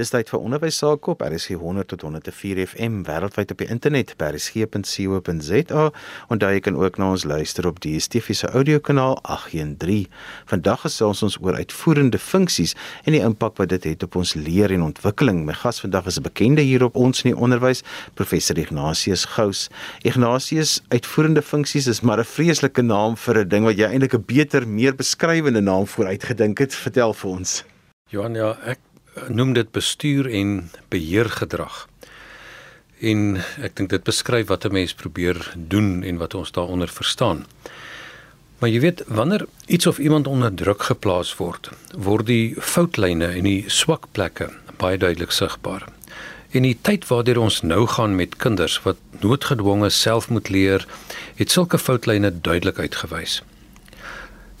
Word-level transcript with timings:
Dis 0.00 0.08
tyd 0.14 0.30
vir 0.32 0.40
onderwys 0.40 0.78
sake 0.80 1.10
op 1.12 1.20
RSG 1.20 1.58
100 1.60 1.90
tot 1.92 2.06
104 2.06 2.62
FM 2.70 3.02
wêreldwyd 3.04 3.50
op 3.52 3.58
die 3.60 3.66
internet 3.68 4.14
by 4.16 4.30
rsg.co.za 4.32 5.82
daar 6.40 6.54
jy 6.54 6.62
kan 6.64 6.78
ook 6.80 6.96
na 6.96 7.10
ons 7.12 7.26
luister 7.28 7.68
op 7.68 7.82
die 7.84 7.98
DSTV 7.98 8.32
se 8.38 8.48
audiokanaal 8.48 9.18
813. 9.28 10.08
Vandag 10.48 10.86
gesels 10.86 11.20
ons 11.26 11.36
oor 11.44 11.58
uitvoerende 11.60 12.16
funksies 12.16 12.72
en 13.04 13.12
die 13.12 13.20
impak 13.20 13.60
wat 13.60 13.74
dit 13.74 13.90
het 13.90 14.08
op 14.08 14.16
ons 14.22 14.32
leer 14.40 14.72
en 14.72 14.88
ontwikkeling. 14.88 15.44
My 15.44 15.58
gas 15.60 15.84
vandag 15.84 16.08
is 16.08 16.16
'n 16.16 16.24
bekende 16.24 16.64
hier 16.64 16.84
op 16.84 16.96
ons 16.96 17.22
in 17.22 17.34
die 17.34 17.40
onderwys, 17.40 17.84
professor 18.14 18.56
Ignatius 18.56 19.24
Gous. 19.36 19.68
Ignatius, 20.02 20.80
uitvoerende 20.88 21.42
funksies 21.42 21.86
is 21.86 22.00
maar 22.00 22.20
'n 22.20 22.24
vreeslike 22.24 22.82
naam 22.82 23.16
vir 23.16 23.44
'n 23.44 23.48
ding 23.48 23.64
wat 23.64 23.76
jy 23.76 23.84
eintlik 23.84 24.14
'n 24.14 24.24
beter, 24.26 24.68
meer 24.68 24.94
beskrywende 24.96 25.60
naam 25.60 25.86
vooruitgedink 25.86 26.58
het. 26.58 26.74
Vertel 26.74 27.12
vir 27.12 27.30
ons. 27.30 27.64
Johan, 28.08 28.34
ja, 28.34 28.56
ek 28.64 28.78
noem 29.28 29.52
dit 29.52 29.70
bestuur 29.70 30.30
en 30.30 30.70
beheergedrag. 30.88 31.88
En 33.00 33.40
ek 33.64 33.76
dink 33.76 33.90
dit 33.90 34.04
beskryf 34.04 34.46
wat 34.46 34.64
'n 34.64 34.72
mens 34.72 34.94
probeer 34.94 35.52
doen 35.56 36.02
en 36.02 36.16
wat 36.16 36.34
ons 36.34 36.52
daaronder 36.52 36.88
verstaan. 36.88 37.46
Maar 38.58 38.68
jy 38.68 38.80
weet, 38.80 39.02
wanneer 39.06 39.46
iets 39.66 39.86
of 39.86 39.98
iemand 39.98 40.26
onder 40.26 40.54
druk 40.54 40.82
geplaas 40.82 41.36
word, 41.36 41.70
word 41.96 42.26
die 42.26 42.54
foutlyne 42.58 43.26
en 43.26 43.44
die 43.44 43.64
swak 43.66 44.06
plekke 44.12 44.50
baie 44.76 44.98
duidelik 44.98 45.30
sigbaar. 45.30 45.86
En 46.50 46.62
die 46.62 46.78
tyd 46.82 47.06
waardeur 47.08 47.38
ons 47.38 47.60
nou 47.62 47.86
gaan 47.86 48.16
met 48.18 48.36
kinders 48.36 48.82
wat 48.82 48.96
noodgedwonge 49.20 49.90
self 49.90 50.28
moet 50.28 50.48
leer, 50.48 50.86
het 51.34 51.50
sulke 51.50 51.78
foutlyne 51.78 52.32
duidelik 52.40 52.78
uitgewys. 52.78 53.42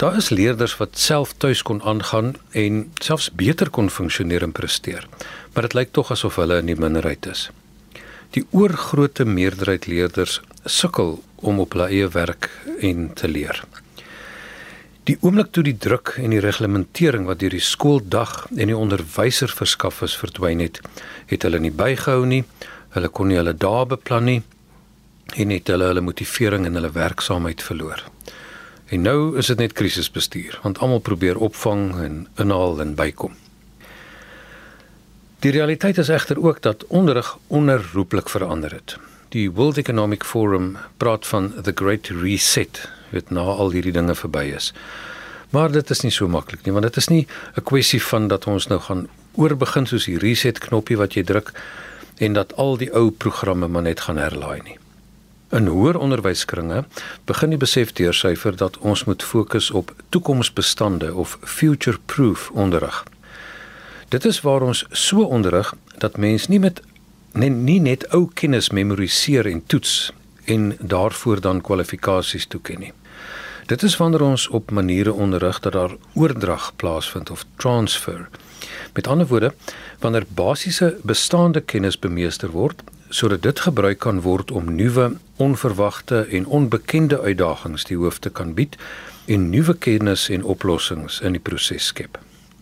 Daar 0.00 0.16
is 0.16 0.28
leerders 0.28 0.76
wat 0.80 0.96
self 0.96 1.34
tuis 1.36 1.60
kon 1.62 1.82
aangaan 1.82 2.30
en 2.56 2.76
selfs 3.04 3.26
beter 3.36 3.68
kon 3.70 3.90
funksioneer 3.92 4.46
en 4.46 4.52
presteer. 4.52 5.04
Maar 5.52 5.66
dit 5.68 5.74
lyk 5.76 5.90
tog 5.92 6.12
asof 6.14 6.38
hulle 6.40 6.56
in 6.62 6.70
die 6.70 6.76
minderheid 6.80 7.26
is. 7.28 7.50
Die 8.32 8.46
oorgrootste 8.56 9.26
meerderheid 9.28 9.90
leerders 9.92 10.38
sukkel 10.64 11.18
om 11.36 11.60
op 11.60 11.76
hulle 11.76 11.90
eie 11.92 12.08
werk 12.16 12.48
en 12.80 13.10
te 13.12 13.28
leer. 13.28 13.60
Die 15.04 15.18
oomblik 15.20 15.52
toe 15.52 15.66
die 15.68 15.76
druk 15.76 16.14
en 16.16 16.32
die 16.32 16.40
reglementering 16.40 17.28
wat 17.28 17.44
deur 17.44 17.52
die 17.52 17.64
skooldag 17.68 18.46
en 18.56 18.72
die 18.72 18.80
onderwyser 18.80 19.52
verskaf 19.52 20.00
is 20.06 20.16
verdwyn 20.16 20.64
het, 20.64 20.80
het 21.28 21.44
hulle 21.44 21.60
nie 21.60 21.76
bygehou 21.76 22.24
nie. 22.24 22.46
Hulle 22.96 23.12
kon 23.12 23.28
nie 23.28 23.36
hulle 23.36 23.52
dae 23.52 23.84
beplan 23.92 24.30
nie 24.32 24.40
en 25.36 25.52
het 25.52 25.68
hulle 25.68 25.92
hulle 25.92 26.08
motivering 26.08 26.64
en 26.64 26.80
hulle 26.80 26.96
werksaamheid 26.96 27.60
verloor. 27.68 28.08
En 28.90 29.04
nou 29.06 29.36
is 29.38 29.46
dit 29.46 29.58
net 29.58 29.72
krisisbestuur, 29.72 30.58
want 30.62 30.80
almal 30.82 30.98
probeer 30.98 31.38
opvang 31.38 31.92
en 32.02 32.16
inhaal 32.42 32.80
en 32.82 32.94
bykom. 32.98 33.36
Die 35.46 35.52
realiteit 35.54 35.98
is 35.98 36.10
egter 36.10 36.40
ook 36.42 36.58
dat 36.62 36.82
onderrig 36.86 37.38
onherroepelik 37.46 38.28
verander 38.28 38.74
het. 38.74 38.96
Die 39.28 39.50
World 39.50 39.78
Economic 39.78 40.24
Forum 40.24 40.76
praat 40.96 41.26
van 41.26 41.52
the 41.62 41.72
great 41.74 42.06
reset, 42.06 42.82
wat 43.14 43.30
na 43.30 43.46
al 43.46 43.70
hierdie 43.70 43.94
dinge 43.94 44.14
verby 44.14 44.50
is. 44.56 44.72
Maar 45.54 45.70
dit 45.70 45.90
is 45.90 46.02
nie 46.02 46.12
so 46.12 46.28
maklik 46.28 46.66
nie, 46.66 46.74
want 46.74 46.90
dit 46.90 46.96
is 46.96 47.08
nie 47.08 47.26
'n 47.54 47.62
kwessie 47.62 48.02
van 48.02 48.28
dat 48.28 48.46
ons 48.46 48.66
nou 48.66 48.80
gaan 48.80 49.06
oorbegin 49.34 49.86
soos 49.86 50.04
die 50.04 50.18
reset 50.18 50.58
knoppie 50.58 50.96
wat 50.96 51.14
jy 51.14 51.22
druk 51.22 51.52
en 52.18 52.32
dat 52.32 52.56
al 52.56 52.76
die 52.76 52.90
ou 52.92 53.10
programme 53.10 53.68
maar 53.68 53.82
net 53.82 54.00
gaan 54.00 54.18
herlaai 54.18 54.60
nie. 54.64 54.79
In 55.50 55.66
hoër 55.66 55.96
onderwyskringe 55.98 56.84
begin 57.26 57.50
die 57.50 57.58
besef 57.58 57.90
deursyfer 57.98 58.54
dat 58.56 58.76
ons 58.78 59.02
moet 59.04 59.22
fokus 59.22 59.70
op 59.70 59.94
toekomsbestande 60.08 61.14
of 61.14 61.38
future-proof 61.42 62.50
onderrig. 62.54 63.00
Dit 64.08 64.24
is 64.24 64.40
waar 64.40 64.62
ons 64.62 64.84
so 64.90 65.24
onderrig 65.26 65.72
dat 65.98 66.16
mens 66.16 66.46
nie 66.46 66.60
met 66.62 66.78
nie, 67.32 67.50
nie 67.50 67.80
net 67.80 68.06
ou 68.14 68.28
kennis 68.34 68.70
memoriseer 68.70 69.46
en 69.50 69.64
toets 69.66 70.12
en 70.44 70.76
daarvoor 70.78 71.42
dan 71.42 71.60
kwalifikasies 71.60 72.46
toeken 72.46 72.80
nie. 72.86 72.92
Dit 73.66 73.82
is 73.82 73.96
wanneer 73.98 74.22
ons 74.22 74.48
op 74.48 74.70
maniere 74.70 75.12
onderrig 75.12 75.58
dat 75.60 75.72
daar 75.72 75.96
oordrag 76.14 76.70
plaasvind 76.76 77.30
of 77.30 77.44
transfer. 77.56 78.28
Met 78.94 79.06
ander 79.06 79.26
woorde, 79.26 79.54
wanneer 79.98 80.26
basiese 80.28 80.96
bestaande 81.02 81.60
kennis 81.60 81.98
bemeester 81.98 82.50
word 82.50 82.82
sodat 83.10 83.42
dit 83.42 83.60
gebruik 83.66 83.98
kan 83.98 84.20
word 84.22 84.50
om 84.50 84.74
nuwe, 84.74 85.10
onverwagte 85.36 86.22
en 86.30 86.46
onbekende 86.46 87.20
uitdagings 87.20 87.84
die 87.90 87.98
hoof 87.98 88.18
te 88.18 88.30
kan 88.30 88.54
bied 88.54 88.76
en 89.26 89.50
nuwe 89.50 89.74
kennis 89.74 90.28
en 90.28 90.44
oplossings 90.44 91.20
in 91.20 91.34
die 91.36 91.42
proses 91.42 91.90
skep. 91.90 92.18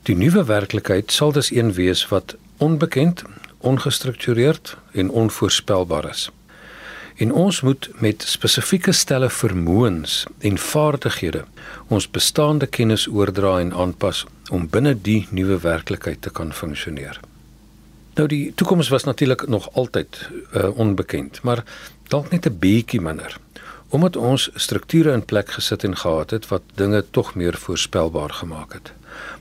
Die 0.09 0.17
nuwe 0.17 0.45
werklikheid 0.49 1.13
sal 1.13 1.33
dus 1.37 1.51
een 1.53 1.73
wees 1.77 2.07
wat 2.09 2.37
onbekend, 2.57 3.23
ongestruktureerd 3.59 4.77
en 4.93 5.11
onvoorspelbaar 5.11 6.09
is. 6.09 6.31
En 7.19 7.33
ons 7.33 7.61
moet 7.61 7.91
met 7.99 8.23
spesifieke 8.23 8.93
stelle 8.93 9.31
vermoëns 9.31 10.25
en 10.39 10.59
vaardighede 10.59 11.45
ons 11.89 12.11
bestaande 12.11 12.67
kennis 12.67 13.09
oordra 13.09 13.59
en 13.61 13.73
aanpas 13.75 14.25
om 14.51 14.69
binne 14.71 14.95
die 14.95 15.27
nuwe 15.31 15.59
werklikheid 15.61 16.23
te 16.23 16.31
kan 16.31 16.53
funksioneer. 16.53 17.21
Nou 18.19 18.27
die 18.27 18.53
toekoms 18.55 18.89
was 18.89 19.05
natuurlik 19.05 19.49
nog 19.49 19.73
altyd 19.73 20.29
uh, 20.57 20.79
onbekend, 20.79 21.43
maar 21.43 21.63
dalk 22.09 22.31
net 22.31 22.47
'n 22.47 22.59
bietjie 22.59 23.01
minder. 23.01 23.37
Omdat 23.89 24.17
ons 24.17 24.51
strukture 24.55 25.13
in 25.13 25.25
plek 25.25 25.51
gesit 25.51 25.85
en 25.85 25.97
gehad 25.97 26.31
het 26.31 26.49
wat 26.49 26.63
dinge 26.75 27.05
tog 27.11 27.35
meer 27.35 27.55
voorspelbaar 27.55 28.31
gemaak 28.31 28.73
het. 28.73 28.93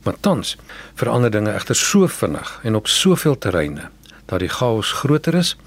Maar 0.03 0.19
tans 0.19 0.57
verander 0.93 1.31
dinge 1.31 1.51
egter 1.51 1.75
so 1.75 2.07
vinnig 2.07 2.59
en 2.63 2.75
op 2.75 2.87
soveel 2.87 3.37
terreine 3.37 3.89
dat 4.25 4.39
die 4.39 4.49
chaos 4.49 4.91
groter 4.91 5.33
is 5.33 5.57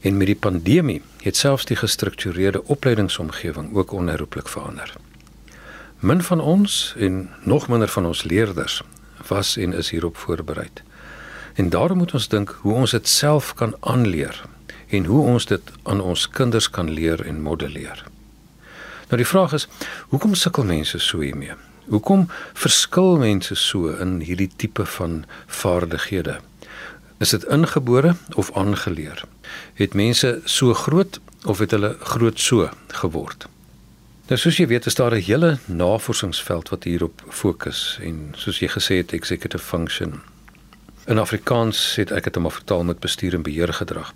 en 0.00 0.16
met 0.16 0.26
die 0.26 0.36
pandemie 0.36 1.02
het 1.22 1.36
selfs 1.36 1.64
die 1.64 1.76
gestruktureerde 1.76 2.64
opleidingsomgewing 2.64 3.74
ook 3.74 3.92
onherroepelik 3.92 4.48
verander. 4.48 4.92
Min 5.98 6.22
van 6.22 6.40
ons 6.40 6.94
en 6.98 7.30
nog 7.42 7.68
minder 7.68 7.88
van 7.88 8.06
ons 8.06 8.22
leerders 8.22 8.82
was 9.26 9.56
en 9.56 9.72
is 9.72 9.90
hierop 9.90 10.16
voorberei. 10.16 10.68
En 11.56 11.68
daarom 11.68 11.98
moet 11.98 12.12
ons 12.12 12.28
dink 12.28 12.58
hoe 12.60 12.74
ons 12.74 12.90
dit 12.90 13.08
self 13.08 13.54
kan 13.54 13.74
aanleer 13.80 14.44
en 14.88 15.04
hoe 15.04 15.22
ons 15.24 15.46
dit 15.46 15.70
aan 15.82 16.00
ons 16.00 16.28
kinders 16.30 16.70
kan 16.70 16.90
leer 16.90 17.24
en 17.26 17.40
modelleer. 17.42 18.04
Nou 19.08 19.16
die 19.16 19.26
vraag 19.26 19.54
is, 19.56 19.64
hoekom 20.12 20.34
sukkel 20.34 20.68
mense 20.68 20.98
so 20.98 21.22
hiermee? 21.24 21.56
Hoekom 21.88 22.26
verskil 22.52 23.16
mense 23.22 23.54
so 23.54 23.88
in 23.88 24.18
hierdie 24.20 24.50
tipe 24.56 24.84
van 24.98 25.24
vaardighede? 25.46 26.36
Is 27.24 27.32
dit 27.32 27.48
ingebore 27.48 28.14
of 28.34 28.52
aangeleer? 28.52 29.24
Het 29.80 29.94
mense 29.94 30.40
so 30.44 30.74
groot 30.74 31.20
of 31.44 31.58
het 31.58 31.70
hulle 31.70 31.96
groot 32.00 32.40
so 32.40 32.68
geword? 33.00 33.48
Nou 34.28 34.38
soos 34.38 34.58
jy 34.58 34.66
weet, 34.66 34.86
is 34.86 34.98
daar 35.00 35.14
'n 35.14 35.22
hele 35.22 35.58
navorsingsveld 35.66 36.68
wat 36.68 36.84
hierop 36.84 37.22
fokus 37.28 37.98
en 38.02 38.34
soos 38.36 38.58
jy 38.58 38.68
gesê 38.68 39.00
het, 39.00 39.12
executive 39.12 39.64
function 39.64 40.20
In 41.06 41.18
Afrikaans 41.18 41.94
het 41.96 42.10
ek 42.10 42.24
dit 42.26 42.36
om 42.36 42.48
vertaal 42.50 42.82
met 42.84 42.98
bestuur 42.98 43.34
en 43.38 43.42
beheer 43.46 43.70
gedrag. 43.72 44.08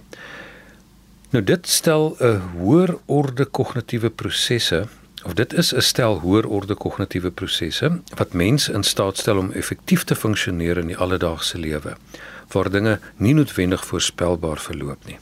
Nou 1.30 1.44
dit 1.44 1.68
stel 1.68 2.16
'n 2.18 2.42
hoër 2.58 2.98
orde 3.06 3.44
kognitiewe 3.44 4.10
prosesse 4.10 4.86
of 5.24 5.34
dit 5.34 5.52
is 5.52 5.74
'n 5.74 5.80
stel 5.80 6.18
hoër 6.18 6.46
orde 6.46 6.74
kognitiewe 6.74 7.30
prosesse 7.30 8.00
wat 8.14 8.32
mense 8.32 8.72
in 8.72 8.82
staat 8.82 9.16
stel 9.16 9.38
om 9.38 9.52
effektief 9.52 10.04
te 10.04 10.14
funksioneer 10.14 10.78
in 10.78 10.86
die 10.86 10.96
alledaagse 10.96 11.58
lewe 11.58 11.96
waar 12.48 12.70
dinge 12.70 12.98
nie 13.16 13.34
noodwendig 13.34 13.84
voorspelbaar 13.86 14.58
verloop 14.58 15.06
nie. 15.06 15.18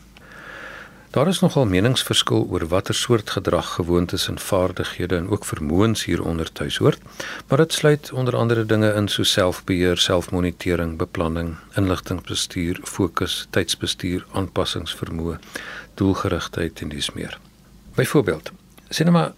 Daar 1.19 1.29
is 1.29 1.41
nogal 1.41 1.67
meningsverskil 1.67 2.47
oor 2.51 2.67
watter 2.71 2.95
soort 2.95 3.31
gedrag, 3.31 3.73
gewoontes 3.75 4.29
en 4.29 4.39
vaardighede 4.39 5.17
en 5.17 5.29
ook 5.29 5.45
vermoëns 5.45 6.05
hieronder 6.05 6.53
tuis 6.53 6.77
hoort, 6.77 7.01
maar 7.49 7.59
dit 7.59 7.73
sluit 7.73 8.13
onder 8.13 8.37
andere 8.37 8.67
dinge 8.67 8.93
in 8.95 9.09
so 9.09 9.23
selfbeheer, 9.23 9.99
selfmonitering, 9.99 10.97
beplanning, 10.97 11.57
inligtingbestuur, 11.75 12.79
fokus, 12.85 13.47
tydsbestuur, 13.51 14.27
aanpassingsvermoë, 14.33 15.41
doelgerigtheid 15.95 16.85
en 16.87 16.95
dis 16.95 17.11
meer. 17.19 17.35
Byvoorbeeld, 17.99 18.53
sê 18.87 19.03
net 19.03 19.17
maar 19.19 19.35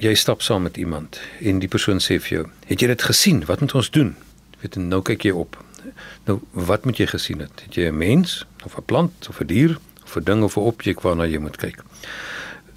jy 0.00 0.14
stap 0.14 0.40
saam 0.42 0.64
met 0.64 0.80
iemand 0.80 1.20
en 1.40 1.60
die 1.60 1.68
persoon 1.68 2.00
sê 2.00 2.16
vir 2.16 2.38
jou, 2.38 2.46
"Het 2.66 2.80
jy 2.80 2.86
dit 2.86 3.02
gesien? 3.02 3.44
Wat 3.44 3.60
moet 3.60 3.74
ons 3.74 3.90
doen?" 3.90 4.16
Weet 4.60 4.74
jy, 4.74 4.80
nou 4.80 5.02
kyk 5.02 5.22
jy 5.22 5.30
op. 5.30 5.64
Nou, 6.24 6.40
wat 6.52 6.84
moet 6.84 6.96
jy 6.96 7.06
gesien 7.06 7.38
het? 7.40 7.60
Het 7.64 7.74
jy 7.74 7.88
'n 7.88 7.98
mens 7.98 8.46
of 8.64 8.78
'n 8.78 8.84
plant 8.84 9.28
of 9.28 9.40
'n 9.40 9.46
dier 9.46 9.78
'n 10.16 10.24
ding 10.24 10.42
of 10.42 10.56
'n 10.56 10.60
objek 10.60 11.00
waarna 11.00 11.26
jy 11.26 11.38
moet 11.38 11.56
kyk. 11.56 11.82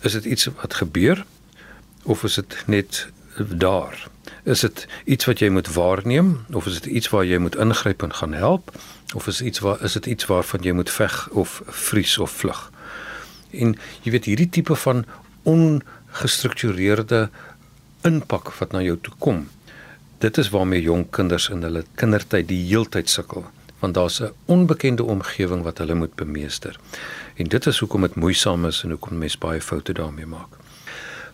Is 0.02 0.12
dit 0.12 0.26
iets 0.26 0.46
wat 0.46 0.74
gebeur 0.74 1.26
of 2.04 2.24
is 2.24 2.36
dit 2.36 2.64
net 2.66 3.08
daar? 3.36 4.08
Is 4.44 4.60
dit 4.60 4.88
iets 5.06 5.26
wat 5.26 5.40
jy 5.40 5.50
moet 5.50 5.74
waarneem 5.74 6.46
of 6.52 6.66
is 6.66 6.82
dit 6.82 6.86
iets 6.86 7.10
waar 7.10 7.26
jy 7.26 7.38
moet 7.38 7.56
ingryp 7.56 8.04
en 8.04 8.14
gaan 8.14 8.34
help 8.34 8.72
of 9.14 9.28
is 9.28 9.42
iets 9.42 9.60
waar 9.60 9.84
is 9.84 9.94
dit 9.94 10.06
iets 10.06 10.26
waarvan 10.26 10.60
jy 10.62 10.72
moet 10.72 10.90
veg 10.90 11.30
of 11.30 11.62
vries 11.66 12.18
of 12.18 12.32
vlug? 12.32 12.72
En 13.52 13.78
jy 14.02 14.12
weet 14.12 14.26
hierdie 14.26 14.50
tipe 14.50 14.76
van 14.76 15.06
ongestruktureerde 15.44 17.30
inpak 18.02 18.52
wat 18.52 18.72
na 18.72 18.82
jou 18.82 18.98
toe 19.02 19.14
kom. 19.18 19.50
Dit 20.18 20.38
is 20.38 20.50
waarmee 20.50 20.82
jong 20.82 21.10
kinders 21.10 21.50
in 21.50 21.62
hulle 21.62 21.86
kindertyd 21.96 22.48
die 22.48 22.66
heeltyd 22.68 23.10
sukkel 23.10 23.46
want 23.82 23.94
daar's 23.94 24.22
'n 24.22 24.34
onbekende 24.46 25.04
omgewing 25.04 25.64
wat 25.64 25.78
hulle 25.78 25.94
moet 25.94 26.16
bemeester. 26.16 26.80
En 27.36 27.46
dit 27.46 27.66
is 27.66 27.80
hoekom 27.80 28.02
dit 28.02 28.16
moeisaam 28.16 28.66
is 28.66 28.84
en 28.84 28.90
hoekom 28.90 29.18
mense 29.18 29.38
baie 29.38 29.62
foute 29.62 29.94
daarmee 29.94 30.26
maak. 30.26 30.58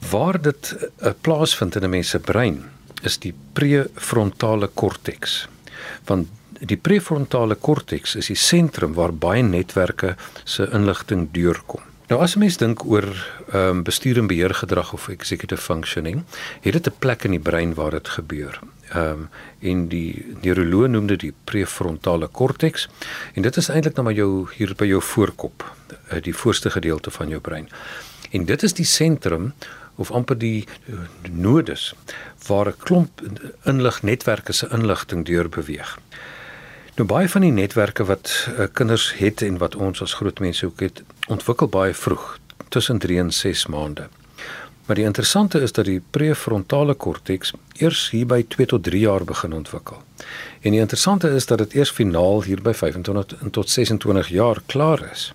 Waar 0.09 0.41
dit 0.41 0.75
'n 0.77 1.07
uh, 1.07 1.13
plaasvind 1.21 1.75
in 1.75 1.83
'n 1.83 1.89
mens 1.89 2.09
se 2.09 2.19
brein 2.19 2.63
is 3.01 3.17
die 3.17 3.33
prefrontale 3.53 4.67
korteks. 4.67 5.47
Want 6.05 6.27
die 6.59 6.77
prefrontale 6.77 7.55
korteks 7.55 8.15
is 8.15 8.27
die 8.27 8.35
sentrum 8.35 8.93
waar 8.93 9.13
baie 9.13 9.43
netwerke 9.43 10.15
se 10.43 10.69
inligting 10.71 11.27
deurkom. 11.31 11.81
Nou 12.07 12.21
as 12.21 12.35
'n 12.35 12.39
mens 12.39 12.57
dink 12.57 12.85
oor 12.85 13.03
ehm 13.51 13.69
um, 13.69 13.83
bestuur 13.83 14.17
en 14.17 14.27
beheer 14.27 14.53
gedrag 14.53 14.93
of 14.93 15.07
executive 15.07 15.61
functioning, 15.61 16.23
het 16.61 16.73
dit 16.73 16.87
'n 16.87 16.99
plek 16.99 17.23
in 17.23 17.31
die 17.31 17.39
brein 17.39 17.73
waar 17.73 17.91
dit 17.91 18.07
gebeur. 18.07 18.59
Ehm 18.89 19.11
um, 19.11 19.29
en 19.59 19.87
die 19.87 20.35
neuroloog 20.41 20.87
noem 20.87 21.07
dit 21.07 21.19
die 21.19 21.33
prefrontale 21.43 22.27
korteks 22.27 22.89
en 23.33 23.41
dit 23.41 23.57
is 23.57 23.69
eintlik 23.69 23.95
nou 23.95 24.03
maar 24.03 24.13
jou 24.13 24.47
hier 24.55 24.73
by 24.75 24.85
jou 24.85 25.01
voorkop, 25.01 25.75
eh, 26.07 26.21
die 26.21 26.35
voorste 26.35 26.69
gedeelte 26.69 27.11
van 27.11 27.27
jou 27.27 27.41
brein. 27.41 27.69
En 28.31 28.45
dit 28.45 28.63
is 28.63 28.73
die 28.73 28.85
sentrum 28.85 29.53
of 29.95 30.11
amper 30.11 30.37
die 30.37 30.67
eh, 30.87 30.93
nodes 31.31 31.93
waar 32.47 32.67
'n 32.67 32.77
klomp 32.77 33.21
inlignetwerke 33.63 34.53
se 34.53 34.67
inligting 34.71 35.25
deur 35.25 35.49
beweeg. 35.49 35.99
Nou 36.97 37.05
baie 37.05 37.27
van 37.29 37.43
die 37.45 37.51
netwerke 37.53 38.07
wat 38.09 38.31
uh, 38.49 38.65
kinders 38.73 39.11
het 39.19 39.43
en 39.45 39.59
wat 39.61 39.75
ons 39.77 39.99
as 40.01 40.15
groot 40.17 40.39
mense 40.41 40.65
ook 40.65 40.79
het, 40.81 41.03
ontwikkel 41.29 41.69
baie 41.69 41.93
vroeg, 41.93 42.39
tussen 42.73 42.97
3 42.97 43.19
en 43.21 43.29
6 43.31 43.67
maande. 43.69 44.07
Maar 44.85 44.97
die 44.97 45.05
interessante 45.05 45.61
is 45.61 45.71
dat 45.77 45.85
die 45.85 46.01
prefrontale 46.09 46.95
korteks 46.97 47.53
eers 47.77 48.09
hier 48.09 48.25
by 48.25 48.41
2 48.55 48.65
tot 48.73 48.83
3 48.89 49.03
jaar 49.03 49.27
begin 49.29 49.53
ontwikkel. 49.53 50.01
En 50.65 50.73
die 50.73 50.81
interessante 50.81 51.29
is 51.29 51.45
dat 51.45 51.61
dit 51.61 51.77
eers 51.77 51.93
finaal 51.93 52.43
hier 52.43 52.65
by 52.65 52.73
25 52.73 53.51
tot 53.51 53.69
26 53.69 54.33
jaar 54.33 54.65
klaar 54.65 55.09
is. 55.11 55.33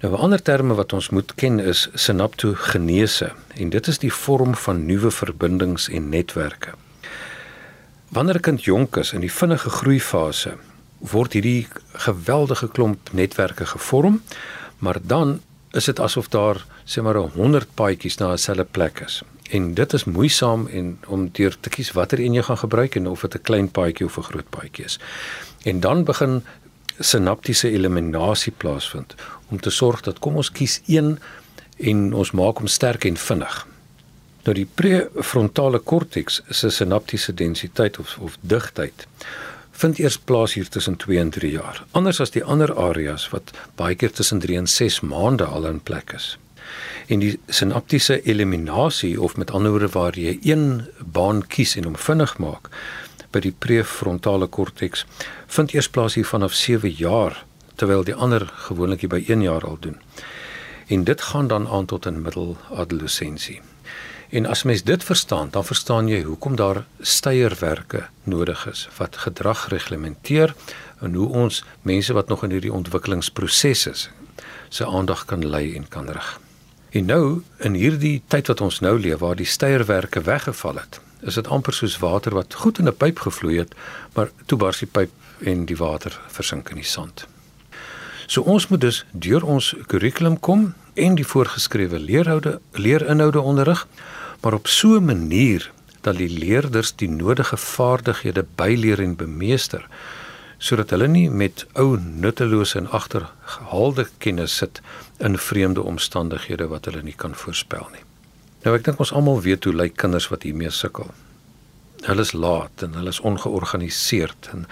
Nou 0.00 0.14
'n 0.14 0.20
ander 0.24 0.42
terme 0.42 0.74
wat 0.74 0.92
ons 0.92 1.10
moet 1.10 1.34
ken 1.34 1.60
is 1.60 1.88
sinaptogenese 1.94 3.32
en 3.54 3.68
dit 3.70 3.86
is 3.86 3.98
die 3.98 4.12
vorm 4.12 4.54
van 4.54 4.86
nuwe 4.86 5.10
verbindings 5.10 5.88
en 5.88 6.08
netwerke. 6.08 6.72
Wanneer 8.10 8.36
'n 8.36 8.40
kind 8.40 8.64
jonk 8.64 8.96
is 8.96 9.12
in 9.12 9.20
die 9.20 9.32
vinnige 9.32 9.70
groeifase, 9.70 10.56
word 10.98 11.32
hierdie 11.32 11.68
geweldige 11.92 12.68
klomp 12.68 13.12
netwerke 13.12 13.66
gevorm, 13.66 14.22
maar 14.78 14.98
dan 15.02 15.40
is 15.70 15.84
dit 15.84 16.00
asof 16.00 16.28
daar 16.28 16.66
sê 16.84 17.02
maar 17.02 17.14
100 17.14 17.68
paadjies 17.74 18.16
na 18.16 18.32
'n 18.32 18.38
selfe 18.38 18.66
plek 18.70 19.00
is. 19.00 19.22
En 19.50 19.74
dit 19.74 19.92
is 19.92 20.04
moeisaam 20.04 20.66
en 20.66 20.98
om 21.06 21.28
deur 21.32 21.56
te 21.60 21.68
kies 21.68 21.92
watter 21.92 22.20
een 22.20 22.32
jy 22.32 22.42
gaan 22.42 22.58
gebruik 22.58 22.94
en 22.94 23.06
of 23.06 23.20
dit 23.20 23.34
'n 23.34 23.42
klein 23.42 23.70
paadjie 23.70 24.06
of 24.06 24.16
'n 24.18 24.22
groot 24.22 24.50
paadjie 24.50 24.84
is. 24.84 24.98
En 25.62 25.80
dan 25.80 26.04
begin 26.04 26.44
sinaptiese 26.98 27.70
eliminasie 27.70 28.52
plaasvind 28.56 29.14
om 29.48 29.60
te 29.60 29.70
sorg 29.70 30.00
dat 30.00 30.18
kom 30.18 30.36
ons 30.36 30.52
kies 30.52 30.80
een 30.86 31.18
en 31.78 32.12
ons 32.12 32.30
maak 32.30 32.56
hom 32.56 32.66
sterk 32.66 33.04
en 33.04 33.16
vinnig. 33.16 33.66
Nou 34.44 34.54
die 34.56 34.66
prefrontale 34.74 35.78
korteks 35.78 36.40
se 36.48 36.70
sinaptiese 36.72 37.34
densiteit 37.36 37.98
of 37.98 38.16
of 38.18 38.38
digtheid 38.40 39.06
vind 39.80 39.98
eers 39.98 40.18
plaas 40.18 40.54
hier 40.54 40.68
tussen 40.68 40.96
2 40.96 41.18
en 41.18 41.30
3 41.30 41.50
jaar. 41.50 41.82
Anders 41.96 42.20
as 42.20 42.32
die 42.34 42.44
ander 42.44 42.72
areas 42.76 43.28
wat 43.32 43.52
baie 43.76 43.96
keer 43.96 44.12
tussen 44.12 44.40
3 44.40 44.56
en 44.60 44.66
6 44.68 45.00
maande 45.00 45.44
al 45.44 45.68
in 45.70 45.80
plek 45.80 46.12
is. 46.16 46.36
En 47.08 47.22
die 47.24 47.38
sinaptiese 47.48 48.20
eliminasie 48.22 49.20
of 49.20 49.36
met 49.36 49.50
ander 49.50 49.72
woorde 49.72 49.88
waar 49.96 50.18
jy 50.18 50.36
een 50.42 50.84
baan 51.00 51.46
kies 51.46 51.76
en 51.76 51.88
hom 51.88 51.96
vinnig 51.96 52.36
maak 52.38 52.68
by 53.32 53.40
die 53.40 53.54
prefrontale 53.64 54.46
korteks 54.46 55.06
vind 55.56 55.74
eers 55.74 55.88
plaas 55.88 56.18
hier 56.18 56.28
vanaf 56.28 56.54
7 56.54 56.92
jaar 57.00 57.44
terwyl 57.80 58.04
die 58.04 58.14
ander 58.14 58.44
gewoonlik 58.68 59.08
by 59.08 59.24
1 59.26 59.42
jaar 59.42 59.64
al 59.64 59.80
doen. 59.80 60.00
En 60.88 61.04
dit 61.04 61.20
gaan 61.32 61.48
dan 61.48 61.68
aan 61.68 61.86
tot 61.86 62.06
in 62.06 62.22
middeladolessensie. 62.22 63.60
En 64.30 64.46
as 64.46 64.62
mens 64.62 64.82
dit 64.82 65.04
verstaan, 65.04 65.48
dan 65.50 65.64
verstaan 65.64 66.08
jy 66.08 66.22
hoekom 66.22 66.56
daar 66.56 66.84
steierwerke 67.00 68.06
nodig 68.22 68.66
is 68.70 68.88
wat 68.96 69.16
gedrag 69.16 69.68
reglementeer 69.68 70.54
en 71.00 71.14
hoe 71.14 71.28
ons 71.28 71.64
mense 71.82 72.12
wat 72.12 72.28
nog 72.28 72.44
in 72.46 72.54
hierdie 72.54 72.72
ontwikkelingsproses 72.72 73.86
is, 73.86 74.10
se 74.68 74.86
aandag 74.86 75.24
kan 75.24 75.42
lei 75.46 75.74
en 75.74 75.88
kan 75.88 76.06
rig. 76.10 76.40
En 76.90 77.04
nou 77.04 77.42
in 77.58 77.74
hierdie 77.74 78.22
tyd 78.26 78.46
wat 78.46 78.60
ons 78.60 78.78
nou 78.80 78.94
leef 79.00 79.18
waar 79.18 79.36
die 79.36 79.50
steierwerke 79.50 80.22
weggeval 80.22 80.78
het, 80.78 81.00
is 81.26 81.34
dit 81.34 81.50
amper 81.50 81.74
soos 81.74 81.98
water 81.98 82.34
wat 82.34 82.54
goed 82.54 82.78
in 82.78 82.86
'n 82.86 82.96
pyp 82.96 83.18
gevloei 83.18 83.58
het, 83.58 83.74
maar 84.14 84.30
toe 84.46 84.58
bars 84.58 84.78
die 84.78 84.88
pyp 84.88 85.10
en 85.42 85.64
die 85.64 85.76
water 85.76 86.20
versink 86.28 86.70
in 86.70 86.76
die 86.76 86.86
sand. 86.86 87.26
So 88.26 88.42
ons 88.42 88.68
moet 88.68 88.80
dus 88.80 89.04
deur 89.10 89.44
ons 89.44 89.74
kurrikulum 89.86 90.40
kom 90.40 90.74
en 91.00 91.18
die 91.18 91.26
voorgeskrewe 91.26 91.98
leerhoude 91.98 92.60
leerinhoude 92.72 93.40
onderrig 93.40 93.86
maar 94.40 94.54
op 94.54 94.66
so 94.68 94.96
'n 94.96 95.04
manier 95.04 95.70
dat 96.00 96.16
die 96.16 96.30
leerders 96.30 96.92
die 96.96 97.08
nodige 97.08 97.56
vaardighede 97.56 98.44
byleer 98.54 99.00
en 99.00 99.16
bemeester 99.16 99.88
sodat 100.60 100.90
hulle 100.90 101.08
nie 101.08 101.30
met 101.30 101.64
ou 101.72 101.96
nuttelose 101.96 102.78
en 102.78 102.90
agtergehaalde 102.90 104.06
kennis 104.18 104.56
sit 104.56 104.80
in 105.18 105.38
vreemde 105.38 105.82
omstandighede 105.82 106.68
wat 106.68 106.84
hulle 106.84 107.02
nie 107.02 107.16
kan 107.16 107.34
voorspel 107.34 107.88
nie. 107.92 108.04
Nou 108.64 108.76
ek 108.76 108.84
dink 108.84 109.00
ons 109.00 109.12
almal 109.16 109.40
weet 109.40 109.64
hoe 109.64 109.74
lyk 109.74 109.96
kinders 109.96 110.28
wat 110.28 110.44
hiermee 110.44 110.70
sukkel. 110.70 111.08
Hulle 112.04 112.24
is 112.28 112.32
laat 112.36 112.84
en 112.84 112.96
hulle 112.96 113.08
is 113.08 113.20
ongeorganiseerd 113.24 114.50
en 114.52 114.66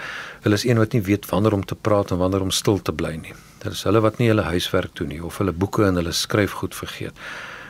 hulle 0.45 0.61
is 0.61 0.65
een 0.65 0.81
wat 0.81 0.93
nie 0.93 1.01
weet 1.09 1.25
wanneer 1.29 1.57
om 1.57 1.65
te 1.65 1.75
praat 1.77 2.13
en 2.13 2.21
wanneer 2.21 2.45
om 2.45 2.53
stil 2.53 2.81
te 2.81 2.93
bly 2.93 3.15
nie. 3.17 3.33
Dit 3.59 3.75
is 3.75 3.83
hulle 3.83 3.99
wat 3.99 4.19
nie 4.21 4.29
hulle 4.31 4.47
huiswerk 4.47 4.95
doen 4.95 5.11
nie 5.11 5.23
of 5.23 5.37
hulle 5.41 5.51
boeke 5.51 5.83
en 5.87 5.99
hulle 5.99 6.15
skryfgoed 6.15 6.75
vergeet 6.75 7.17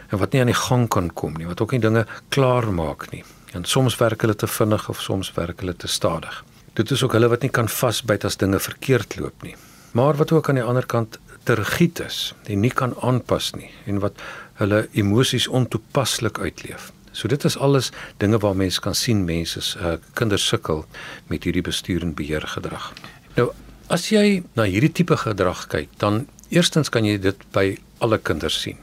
en 0.10 0.22
wat 0.22 0.34
nie 0.34 0.42
aan 0.42 0.50
die 0.50 0.58
gang 0.58 0.88
kan 0.90 1.10
kom 1.14 1.36
nie, 1.38 1.46
wat 1.46 1.62
ook 1.62 1.76
nie 1.76 1.82
dinge 1.82 2.06
klaar 2.34 2.66
maak 2.74 3.12
nie. 3.14 3.24
En 3.54 3.66
soms 3.66 3.98
werk 4.02 4.22
hulle 4.26 4.36
te 4.36 4.48
vinnig 4.50 4.88
of 4.90 5.02
soms 5.02 5.32
werk 5.36 5.62
hulle 5.62 5.76
te 5.78 5.88
stadig. 5.88 6.44
Dit 6.78 6.92
is 6.92 7.04
ook 7.04 7.14
hulle 7.14 7.30
wat 7.30 7.46
nie 7.46 7.52
kan 7.54 7.70
vasbyt 7.70 8.26
as 8.26 8.38
dinge 8.42 8.60
verkeerd 8.60 9.18
loop 9.20 9.46
nie. 9.46 9.56
Maar 9.98 10.18
wat 10.18 10.32
ook 10.32 10.50
aan 10.50 10.58
die 10.62 10.66
ander 10.66 10.86
kant 10.86 11.20
te 11.46 11.54
rigied 11.58 12.02
is 12.06 12.34
en 12.46 12.62
nie 12.66 12.74
kan 12.74 12.94
aanpas 13.02 13.54
nie 13.58 13.72
en 13.86 14.02
wat 14.04 14.18
hulle 14.62 14.88
emosies 14.98 15.48
ontoepaslik 15.48 16.40
uitleef. 16.40 16.92
So 17.12 17.28
dit 17.28 17.44
is 17.46 17.58
alles 17.58 17.92
dinge 18.18 18.38
waar 18.38 18.56
mense 18.56 18.82
kan 18.82 18.96
sien 18.96 19.26
mense 19.26 19.62
uh, 19.80 19.98
kinders 20.14 20.46
sukkel 20.48 20.86
met 21.28 21.44
hierdie 21.44 21.66
bestuur 21.66 22.06
en 22.06 22.14
beheer 22.14 22.46
gedrag. 22.48 22.94
Nou 23.38 23.50
as 23.90 24.10
jy 24.14 24.44
na 24.56 24.64
hierdie 24.70 24.92
tipe 24.92 25.18
gedrag 25.18 25.68
kyk, 25.68 25.90
dan 25.98 26.28
eerstens 26.54 26.90
kan 26.94 27.06
jy 27.06 27.18
dit 27.22 27.46
by 27.56 27.78
alle 28.00 28.20
kinders 28.22 28.62
sien. 28.62 28.78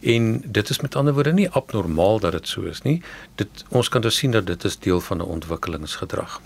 En 0.00 0.40
dit 0.44 0.70
is 0.70 0.80
met 0.80 0.96
ander 0.96 1.14
woorde 1.14 1.32
nie 1.32 1.48
abnormaal 1.48 2.20
dat 2.20 2.32
dit 2.32 2.48
so 2.48 2.62
is 2.68 2.82
nie. 2.82 3.00
Dit 3.36 3.64
ons 3.68 3.88
kan 3.88 4.02
dus 4.02 4.16
sien 4.16 4.32
dat 4.32 4.46
dit 4.46 4.64
is 4.64 4.78
deel 4.78 5.00
van 5.00 5.18
'n 5.18 5.32
ontwikkelingsgedrag. 5.38 6.40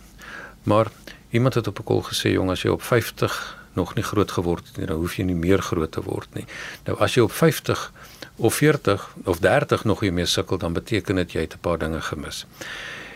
Maar 0.63 0.91
iemand 1.31 1.55
het 1.55 1.67
op 1.67 1.79
'n 1.79 1.85
kol 1.85 2.03
gesê 2.03 2.33
jong 2.33 2.51
as 2.51 2.63
jy 2.63 2.71
op 2.71 2.83
50 2.83 3.63
nog 3.73 3.95
nie 3.95 4.05
groot 4.05 4.31
geword 4.31 4.67
het 4.67 4.77
nie, 4.77 4.87
dan 4.87 4.97
hoef 4.97 5.17
jy 5.17 5.25
nie 5.25 5.35
meer 5.35 5.63
groot 5.63 5.93
te 5.93 6.03
word 6.03 6.35
nie. 6.35 6.45
Nou 6.85 6.99
as 6.99 7.15
jy 7.15 7.23
op 7.23 7.33
50 7.33 7.93
of 8.37 8.55
40 8.55 9.15
of 9.25 9.39
30 9.39 9.85
nog 9.85 10.01
hiermee 10.01 10.27
sukkel, 10.27 10.59
dan 10.59 10.73
beteken 10.73 11.17
dit 11.17 11.33
jy 11.33 11.41
het 11.41 11.55
'n 11.55 11.61
paar 11.61 11.79
dinge 11.79 12.01
gemis. 12.01 12.47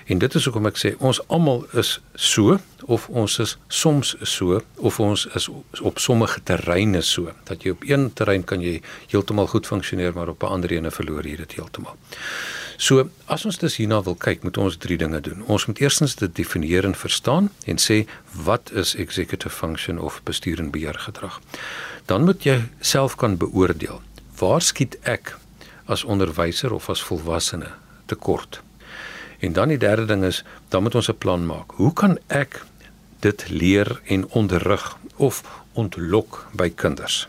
En 0.09 0.19
dit 0.19 0.35
is 0.35 0.45
hoekom 0.49 0.67
ek 0.71 0.79
sê 0.81 0.95
ons 1.05 1.19
almal 1.29 1.67
is 1.77 1.99
so 2.17 2.57
of 2.89 3.09
ons 3.13 3.35
is 3.45 3.57
soms 3.69 4.15
so 4.25 4.63
of 4.77 5.01
ons 5.05 5.27
is 5.37 5.49
op 5.85 6.01
sommige 6.01 6.41
terreine 6.49 7.03
so 7.05 7.35
dat 7.51 7.65
jy 7.65 7.75
op 7.75 7.85
een 7.85 8.09
terrein 8.17 8.47
kan 8.49 8.65
jy 8.65 8.79
heeltemal 9.11 9.51
goed 9.53 9.69
funksioneer 9.69 10.17
maar 10.17 10.33
op 10.33 10.43
'n 10.43 10.55
ander 10.57 10.73
ene 10.73 10.91
verloor 10.91 11.29
jy 11.29 11.37
dit 11.37 11.53
heeltemal. 11.53 11.97
So 12.79 13.11
as 13.27 13.45
ons 13.45 13.59
dus 13.59 13.77
hierna 13.77 14.03
wil 14.03 14.15
kyk, 14.15 14.43
moet 14.43 14.57
ons 14.57 14.77
drie 14.77 14.97
dinge 14.97 15.21
doen. 15.21 15.43
Ons 15.51 15.67
moet 15.67 15.81
eerstens 15.83 16.15
dit 16.15 16.35
definieer 16.35 16.85
en 16.85 16.95
verstaan 16.95 17.51
en 17.67 17.77
sê 17.77 18.07
wat 18.45 18.71
is 18.73 18.95
executive 18.95 19.51
function 19.51 19.99
of 19.99 20.21
bestuur 20.23 20.59
en 20.59 20.71
beheer 20.71 20.95
gedrag. 20.95 21.41
Dan 22.07 22.25
moet 22.25 22.43
jy 22.43 22.63
self 22.81 23.17
kan 23.17 23.37
beoordeel. 23.37 24.01
Waar 24.39 24.63
skiet 24.63 24.97
ek 25.03 25.37
as 25.85 26.05
onderwyser 26.05 26.73
of 26.73 26.89
as 26.89 27.03
volwassene 27.03 27.75
tekort? 28.07 28.63
En 29.39 29.53
dan 29.53 29.69
die 29.69 29.79
derde 29.79 30.05
ding 30.05 30.25
is, 30.25 30.45
dan 30.69 30.83
moet 30.83 30.95
ons 30.95 31.09
'n 31.09 31.19
plan 31.19 31.47
maak. 31.47 31.71
Hoe 31.71 31.93
kan 31.93 32.19
ek 32.27 32.65
dit 33.21 33.49
leer 33.49 34.01
en 34.05 34.29
onderrig 34.29 34.99
of 35.17 35.43
ontlok 35.73 36.47
by 36.53 36.71
kinders? 36.71 37.29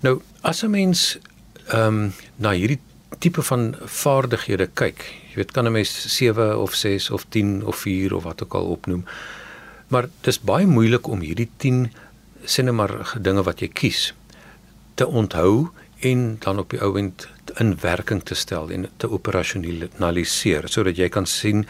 Nou, 0.00 0.20
as 0.40 0.62
'n 0.62 0.70
mens 0.70 1.18
ehm 1.66 1.86
um, 1.86 2.12
na 2.36 2.50
hierdie 2.50 2.80
tipe 3.18 3.42
van 3.42 3.74
vaardighede 3.84 4.70
kyk, 4.74 4.98
jy 5.28 5.34
weet 5.34 5.52
kan 5.52 5.66
'n 5.66 5.72
mens 5.72 6.16
7 6.16 6.58
of 6.58 6.74
6 6.74 7.10
of 7.10 7.24
10 7.28 7.66
of 7.66 7.76
4 7.76 8.14
of 8.14 8.22
wat 8.22 8.42
ook 8.42 8.54
al 8.54 8.64
opnoem. 8.64 9.04
Maar 9.88 10.08
dis 10.20 10.40
baie 10.40 10.66
moeilik 10.66 11.06
om 11.06 11.20
hierdie 11.20 11.50
10 11.56 11.92
sinne 12.44 12.72
maar 12.72 13.12
dinge 13.20 13.42
wat 13.42 13.60
jy 13.60 13.68
kies 13.68 14.14
te 14.94 15.06
onthou 15.06 15.70
en 16.02 16.36
dan 16.42 16.58
op 16.58 16.70
die 16.74 16.80
ou 16.82 16.96
end 16.98 17.28
in 17.62 17.76
werking 17.80 18.22
te 18.22 18.34
stel 18.34 18.70
en 18.74 18.88
te 18.96 19.10
operasionaliseer 19.10 20.66
sodat 20.72 20.98
jy 20.98 21.08
kan 21.12 21.26
sien 21.30 21.66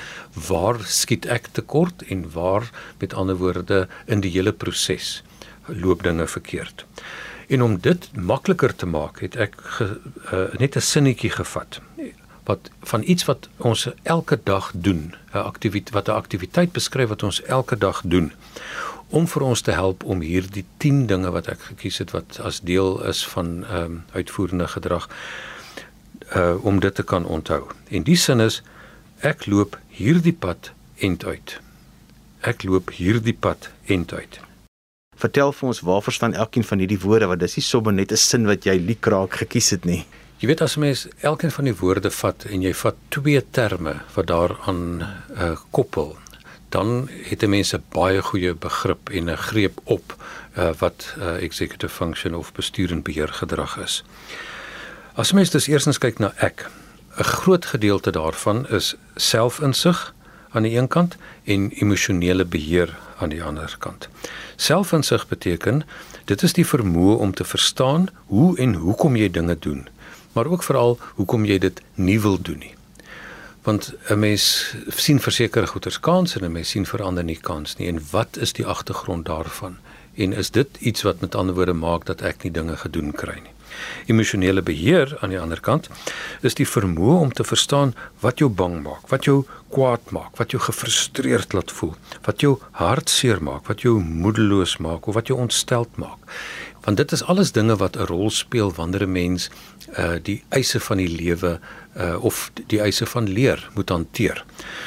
waar 0.48 0.80
skiet 0.86 1.26
ek 1.26 1.50
tekort 1.58 2.04
en 2.08 2.24
waar 2.34 2.68
met 3.02 3.14
ander 3.14 3.36
woorde 3.36 3.84
in 4.06 4.24
die 4.24 4.32
hele 4.32 4.52
proses 4.52 5.20
loop 5.66 6.02
dinge 6.02 6.26
verkeerd. 6.26 6.86
En 7.52 7.62
om 7.62 7.76
dit 7.78 8.08
makliker 8.16 8.74
te 8.74 8.86
maak, 8.86 9.20
het 9.20 9.36
ek 9.36 9.56
ge, 9.76 9.88
uh, 10.32 10.48
net 10.58 10.76
'n 10.76 10.80
sinnetjie 10.80 11.30
gevat 11.30 11.80
wat 12.44 12.70
van 12.82 13.02
iets 13.06 13.24
wat 13.24 13.48
ons 13.56 13.88
elke 14.02 14.40
dag 14.44 14.72
doen, 14.74 15.14
'n 15.34 15.38
aktiwiteit 15.38 15.94
wat 15.94 16.08
'n 16.08 16.18
aktiwiteit 16.22 16.72
beskryf 16.72 17.08
wat 17.08 17.22
ons 17.22 17.42
elke 17.42 17.76
dag 17.78 18.02
doen 18.04 18.32
om 19.12 19.26
vir 19.28 19.42
ons 19.44 19.60
te 19.60 19.74
help 19.76 20.04
om 20.04 20.20
hierdie 20.24 20.64
10 20.82 21.06
dinge 21.10 21.30
wat 21.34 21.48
ek 21.52 21.66
gekies 21.70 22.00
het 22.00 22.14
wat 22.16 22.38
as 22.40 22.60
deel 22.60 22.96
is 23.08 23.24
van 23.34 23.64
ehm 23.64 23.84
um, 23.84 23.98
uitvoerende 24.12 24.68
gedrag 24.74 25.08
uh 26.36 26.64
om 26.64 26.80
dit 26.80 26.94
te 26.94 27.02
kan 27.02 27.26
onthou. 27.26 27.66
En 27.90 28.02
die 28.08 28.16
sin 28.16 28.40
is 28.40 28.62
ek 29.20 29.46
loop 29.46 29.76
hierdie 29.88 30.32
pad 30.32 30.72
end 30.96 31.24
uit. 31.24 31.58
Ek 32.40 32.64
loop 32.64 32.90
hierdie 32.96 33.36
pad 33.36 33.70
end 33.84 34.12
uit. 34.12 34.40
Vertel 35.16 35.52
vir 35.52 35.68
ons 35.68 35.80
waar 35.86 36.02
verstaan 36.02 36.34
elkeen 36.34 36.64
van 36.64 36.80
hierdie 36.82 37.00
woorde 37.04 37.28
want 37.30 37.44
dis 37.44 37.56
nie 37.60 37.68
sommer 37.68 37.92
net 37.92 38.12
'n 38.12 38.16
sin 38.16 38.46
wat 38.46 38.64
jy 38.64 38.76
liekraak 38.80 39.36
gekies 39.44 39.70
het 39.70 39.84
nie. 39.84 40.04
Jy 40.42 40.48
weet 40.48 40.62
as 40.64 40.76
mens 40.76 41.06
elkeen 41.20 41.52
van 41.54 41.64
die 41.64 41.76
woorde 41.78 42.10
vat 42.10 42.44
en 42.50 42.62
jy 42.62 42.72
vat 42.74 42.96
twee 43.14 43.42
terme 43.50 43.92
wat 44.14 44.26
daaraan 44.26 44.80
uh, 45.02 45.56
koppel, 45.70 46.16
dan 46.72 47.08
het 47.28 47.42
'n 47.42 47.48
mens 47.48 47.72
'n 47.74 47.84
baie 47.88 48.22
goeie 48.22 48.54
begrip 48.54 49.10
en 49.10 49.30
'n 49.30 49.36
greep 49.36 49.80
op 49.84 50.16
uh, 50.58 50.70
wat 50.78 51.14
uh, 51.18 51.42
executive 51.42 51.94
function 51.94 52.34
of 52.34 52.52
bestuurende 52.52 53.02
beheer 53.02 53.28
gedrag 53.28 53.78
is. 53.78 54.04
As 55.14 55.32
mens 55.32 55.50
dus 55.50 55.66
eersins 55.66 55.98
kyk 55.98 56.18
na 56.18 56.32
ek, 56.36 56.70
'n 57.16 57.24
groot 57.24 57.66
gedeelte 57.66 58.10
daarvan 58.10 58.68
is 58.68 58.94
selfinsig 59.14 60.14
aan 60.50 60.62
die 60.62 60.76
een 60.76 60.88
kant 60.88 61.16
en 61.44 61.70
emosionele 61.70 62.44
beheer 62.44 62.98
aan 63.18 63.28
die 63.28 63.42
ander 63.42 63.76
kant. 63.78 64.08
Selfinsig 64.56 65.28
beteken 65.28 65.82
dit 66.24 66.42
is 66.42 66.52
die 66.52 66.66
vermoë 66.66 67.16
om 67.18 67.34
te 67.34 67.44
verstaan 67.44 68.08
hoe 68.26 68.58
en 68.58 68.74
hoekom 68.74 69.16
jy 69.16 69.30
dinge 69.30 69.58
doen 69.58 69.88
maar 70.32 70.46
ook 70.46 70.62
veral 70.62 70.98
hoekom 71.14 71.44
jy 71.44 71.58
dit 71.58 71.82
nie 71.94 72.20
wil 72.20 72.40
doen 72.40 72.58
nie. 72.58 72.74
Want 73.62 73.94
'n 74.08 74.18
mens 74.18 74.74
sien 74.88 75.20
versekerde 75.20 75.66
goeters 75.66 76.00
kans 76.00 76.36
en 76.36 76.44
'n 76.44 76.52
mens 76.52 76.68
sien 76.68 76.86
verander 76.86 77.24
nie 77.24 77.40
kans 77.40 77.76
nie 77.76 77.88
en 77.88 78.00
wat 78.10 78.36
is 78.36 78.52
die 78.52 78.66
agtergrond 78.66 79.26
daarvan? 79.26 79.76
En 80.14 80.32
is 80.32 80.50
dit 80.50 80.68
iets 80.78 81.02
wat 81.02 81.20
met 81.20 81.34
ander 81.34 81.54
woorde 81.54 81.72
maak 81.72 82.04
dat 82.04 82.20
ek 82.20 82.42
nie 82.42 82.52
dinge 82.52 82.76
gedoen 82.76 83.12
kry 83.12 83.34
nie? 83.34 83.52
Emosionele 84.06 84.62
beheer 84.62 85.16
aan 85.20 85.28
die 85.28 85.40
ander 85.40 85.60
kant 85.60 85.88
is 86.40 86.54
die 86.54 86.68
vermoë 86.68 87.18
om 87.20 87.32
te 87.32 87.44
verstaan 87.44 87.94
wat 88.20 88.38
jou 88.38 88.50
bang 88.50 88.82
maak, 88.82 89.08
wat 89.08 89.24
jou 89.24 89.46
kwaad 89.68 90.10
maak, 90.10 90.36
wat 90.36 90.50
jou 90.50 90.62
gefrustreerd 90.62 91.52
laat 91.52 91.72
voel, 91.72 91.94
wat 92.22 92.40
jou 92.40 92.58
hartseer 92.70 93.42
maak, 93.42 93.66
wat 93.66 93.80
jou 93.80 94.00
moedeloos 94.00 94.76
maak 94.76 95.06
of 95.06 95.14
wat 95.14 95.26
jou 95.26 95.38
ontsteld 95.38 95.96
maak 95.96 96.18
want 96.84 96.96
dit 96.96 97.12
is 97.12 97.22
alles 97.22 97.52
dinge 97.52 97.76
wat 97.76 97.96
'n 97.96 98.06
rol 98.06 98.30
speel 98.30 98.72
wanneer 98.72 99.02
'n 99.02 99.12
mens 99.12 99.50
uh 99.98 100.16
die 100.22 100.44
eise 100.48 100.80
van 100.80 100.96
die 100.96 101.08
lewe 101.08 101.60
uh 101.96 102.24
of 102.24 102.50
die 102.66 102.80
eise 102.80 103.06
van 103.06 103.28
leer 103.28 103.70
moet 103.74 103.88
hanteer. 103.88 104.44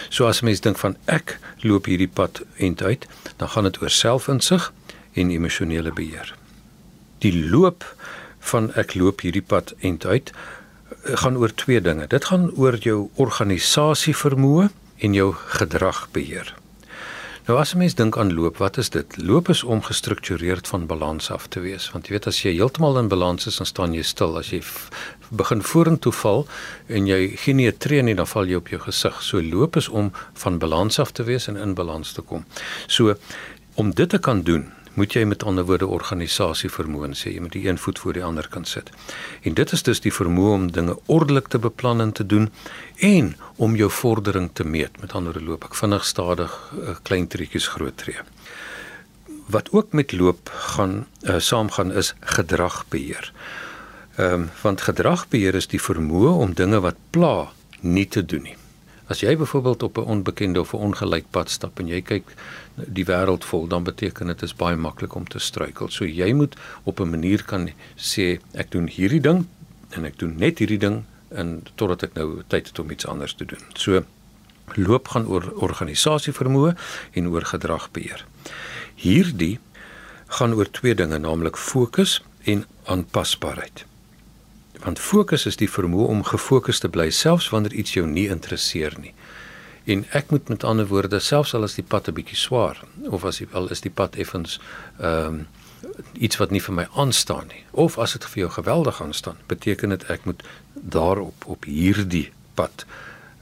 So 0.09 0.27
as 0.27 0.41
'n 0.41 0.45
mens 0.45 0.59
dink 0.59 0.77
van 0.77 0.97
ek 1.05 1.39
loop 1.59 1.85
hierdie 1.85 2.13
pad 2.13 2.41
end 2.57 2.83
uit, 2.83 3.07
dan 3.37 3.49
gaan 3.49 3.63
dit 3.63 3.81
oor 3.81 3.89
selfinsig 3.89 4.73
en 5.13 5.29
emosionele 5.29 5.91
beheer. 5.93 6.35
Die 7.17 7.49
loop 7.49 7.95
van 8.39 8.73
ek 8.73 8.93
loop 8.93 9.21
hierdie 9.21 9.45
pad 9.45 9.73
end 9.79 10.05
uit 10.05 10.31
uh, 10.31 11.17
gaan 11.17 11.37
oor 11.37 11.53
twee 11.53 11.81
dinge. 11.81 12.07
Dit 12.07 12.25
gaan 12.25 12.51
oor 12.55 12.77
jou 12.77 13.09
organisasie 13.15 14.15
vermoë 14.15 14.69
en 14.97 15.13
jou 15.13 15.33
gedrag 15.33 16.07
beheer. 16.11 16.55
Nou 17.45 17.59
as 17.59 17.73
'n 17.73 17.77
mens 17.77 17.93
dink 17.93 18.17
aan 18.17 18.33
loop, 18.33 18.57
wat 18.57 18.77
is 18.77 18.89
dit? 18.89 19.17
Loop 19.17 19.49
is 19.49 19.63
om 19.63 19.81
gestruktureerd 19.81 20.67
van 20.67 20.85
balans 20.85 21.31
af 21.31 21.47
te 21.47 21.59
wees, 21.59 21.91
want 21.91 22.07
jy 22.07 22.11
weet 22.11 22.27
as 22.27 22.41
jy 22.41 22.53
heeltemal 22.53 22.97
in 22.97 23.07
balans 23.07 23.45
is, 23.45 23.57
dan 23.57 23.65
staan 23.65 23.93
jy 23.93 24.01
stil. 24.01 24.37
As 24.37 24.49
jy 24.49 24.63
begin 25.29 25.61
vorentoe 25.61 26.11
val 26.11 26.47
en 26.87 27.07
jy 27.07 27.37
gee 27.37 27.53
nie 27.53 27.67
'n 27.67 27.77
tree 27.77 28.01
nie, 28.01 28.15
dan 28.15 28.27
val 28.27 28.45
jy 28.45 28.55
op 28.55 28.67
jou 28.67 28.79
gesig. 28.79 29.21
So 29.21 29.41
loop 29.41 29.75
is 29.75 29.89
om 29.89 30.11
van 30.33 30.57
balans 30.57 30.99
af 30.99 31.11
te 31.11 31.23
wees 31.23 31.47
en 31.47 31.57
in 31.57 31.73
balans 31.73 32.13
te 32.13 32.21
kom. 32.21 32.45
So 32.87 33.15
om 33.75 33.91
dit 33.91 34.09
te 34.09 34.17
kan 34.17 34.41
doen, 34.41 34.71
moet 34.95 35.13
jy 35.13 35.25
met 35.27 35.43
ander 35.43 35.65
woorde 35.67 35.87
organisasie 35.87 36.69
vermoë 36.71 37.09
sê 37.19 37.33
jy 37.33 37.43
moet 37.43 37.55
die 37.55 37.65
een 37.67 37.79
voet 37.81 37.99
voor 37.99 38.15
die 38.17 38.23
ander 38.23 38.47
kan 38.51 38.65
sit. 38.65 38.91
En 39.43 39.53
dit 39.53 39.71
is 39.71 39.83
dus 39.83 40.01
die 40.03 40.13
vermoë 40.13 40.53
om 40.53 40.67
dinge 40.71 40.97
ordelik 41.11 41.51
te 41.51 41.59
beplan 41.59 42.01
en 42.01 42.11
te 42.15 42.25
doen 42.25 42.49
en 43.03 43.35
om 43.55 43.75
jou 43.75 43.89
vordering 43.91 44.49
te 44.53 44.63
meet. 44.63 45.01
Met 45.01 45.13
ander 45.13 45.35
woorde 45.35 45.43
loop 45.43 45.67
ek 45.67 45.75
vinnig 45.75 46.05
stadig 46.07 46.55
eh, 46.81 46.95
klein 47.03 47.27
treetjies 47.27 47.67
groot 47.75 47.97
tree. 47.97 48.23
Wat 49.51 49.71
ook 49.71 49.93
met 49.93 50.11
loop 50.11 50.49
gaan 50.73 51.05
uh, 51.21 51.37
saamgaan 51.37 51.91
is 51.93 52.15
gedragbeheer. 52.19 53.31
Ehm 54.15 54.33
um, 54.33 54.49
want 54.61 54.81
gedragbeheer 54.81 55.55
is 55.55 55.67
die 55.67 55.81
vermoë 55.81 56.31
om 56.41 56.53
dinge 56.53 56.79
wat 56.81 56.97
pla 57.11 57.51
nie 57.81 58.07
te 58.07 58.25
doen 58.25 58.41
nie. 58.41 58.55
As 59.07 59.21
jy 59.21 59.35
byvoorbeeld 59.37 59.83
op 59.83 59.97
'n 59.97 60.01
onbekende 60.01 60.59
of 60.59 60.73
'n 60.73 60.77
ongelyk 60.77 61.25
pad 61.29 61.49
stap 61.49 61.79
en 61.79 61.87
jy 61.87 62.01
kyk 62.01 62.33
die 62.75 63.05
wêreld 63.05 63.45
vol, 63.45 63.67
dan 63.67 63.83
beteken 63.83 64.27
dit 64.27 64.41
is 64.41 64.55
baie 64.55 64.75
maklik 64.75 65.15
om 65.15 65.27
te 65.27 65.39
struikel. 65.39 65.89
So 65.89 66.05
jy 66.05 66.33
moet 66.33 66.55
op 66.83 66.99
'n 66.99 67.09
manier 67.09 67.43
kan 67.43 67.69
sê 67.95 68.39
ek 68.53 68.71
doen 68.71 68.87
hierdie 68.87 69.21
ding 69.21 69.45
en 69.89 70.05
ek 70.05 70.19
doen 70.19 70.35
net 70.37 70.59
hierdie 70.59 70.79
ding 70.79 71.03
en 71.29 71.63
totdat 71.75 72.03
ek 72.03 72.13
nou 72.13 72.41
tyd 72.47 72.67
het 72.67 72.79
om 72.79 72.91
iets 72.91 73.07
anders 73.07 73.33
te 73.33 73.45
doen. 73.45 73.61
So 73.73 74.03
loop 74.73 75.07
gaan 75.07 75.27
oor 75.27 75.51
organisasie 75.53 76.33
vermoë 76.33 76.75
en 77.11 77.27
oor 77.27 77.45
gedragbeheer. 77.45 78.25
Hierdie 78.95 79.59
gaan 80.27 80.53
oor 80.53 80.71
twee 80.71 80.95
dinge, 80.95 81.17
naamlik 81.17 81.57
fokus 81.57 82.23
en 82.43 82.65
aanpasbaarheid. 82.85 83.85
Want 84.83 84.99
fokus 84.99 85.45
is 85.45 85.55
die 85.55 85.69
vermoë 85.69 86.07
om 86.07 86.23
gefokus 86.23 86.79
te 86.79 86.89
bly 86.89 87.09
selfs 87.09 87.49
wanneer 87.49 87.73
iets 87.73 87.93
jou 87.93 88.07
nie 88.07 88.27
interesseer 88.29 88.93
nie. 88.99 89.13
En 89.85 90.05
ek 90.17 90.29
moet 90.29 90.47
met 90.49 90.63
ander 90.63 90.87
woorde 90.87 91.19
selfs 91.19 91.53
al 91.53 91.63
is 91.63 91.77
die 91.77 91.85
pad 91.85 92.07
'n 92.07 92.13
bietjie 92.13 92.37
swaar 92.37 92.81
of 93.09 93.25
as 93.25 93.41
al 93.51 93.69
is 93.69 93.81
die 93.81 93.93
pad 93.93 94.15
effens 94.15 94.59
ehm 94.99 95.27
um, 95.27 95.47
iets 96.13 96.37
wat 96.37 96.51
nie 96.51 96.61
vir 96.61 96.73
my 96.73 96.87
aanstaan 96.95 97.47
nie 97.47 97.63
of 97.71 97.97
as 97.97 98.11
dit 98.11 98.25
vir 98.25 98.39
jou 98.39 98.49
geweldig 98.51 99.01
aanstaan, 99.01 99.37
beteken 99.47 99.89
dit 99.89 100.03
ek 100.09 100.25
moet 100.25 100.43
daarop 100.73 101.45
op 101.45 101.63
hierdie 101.63 102.31
pad 102.53 102.85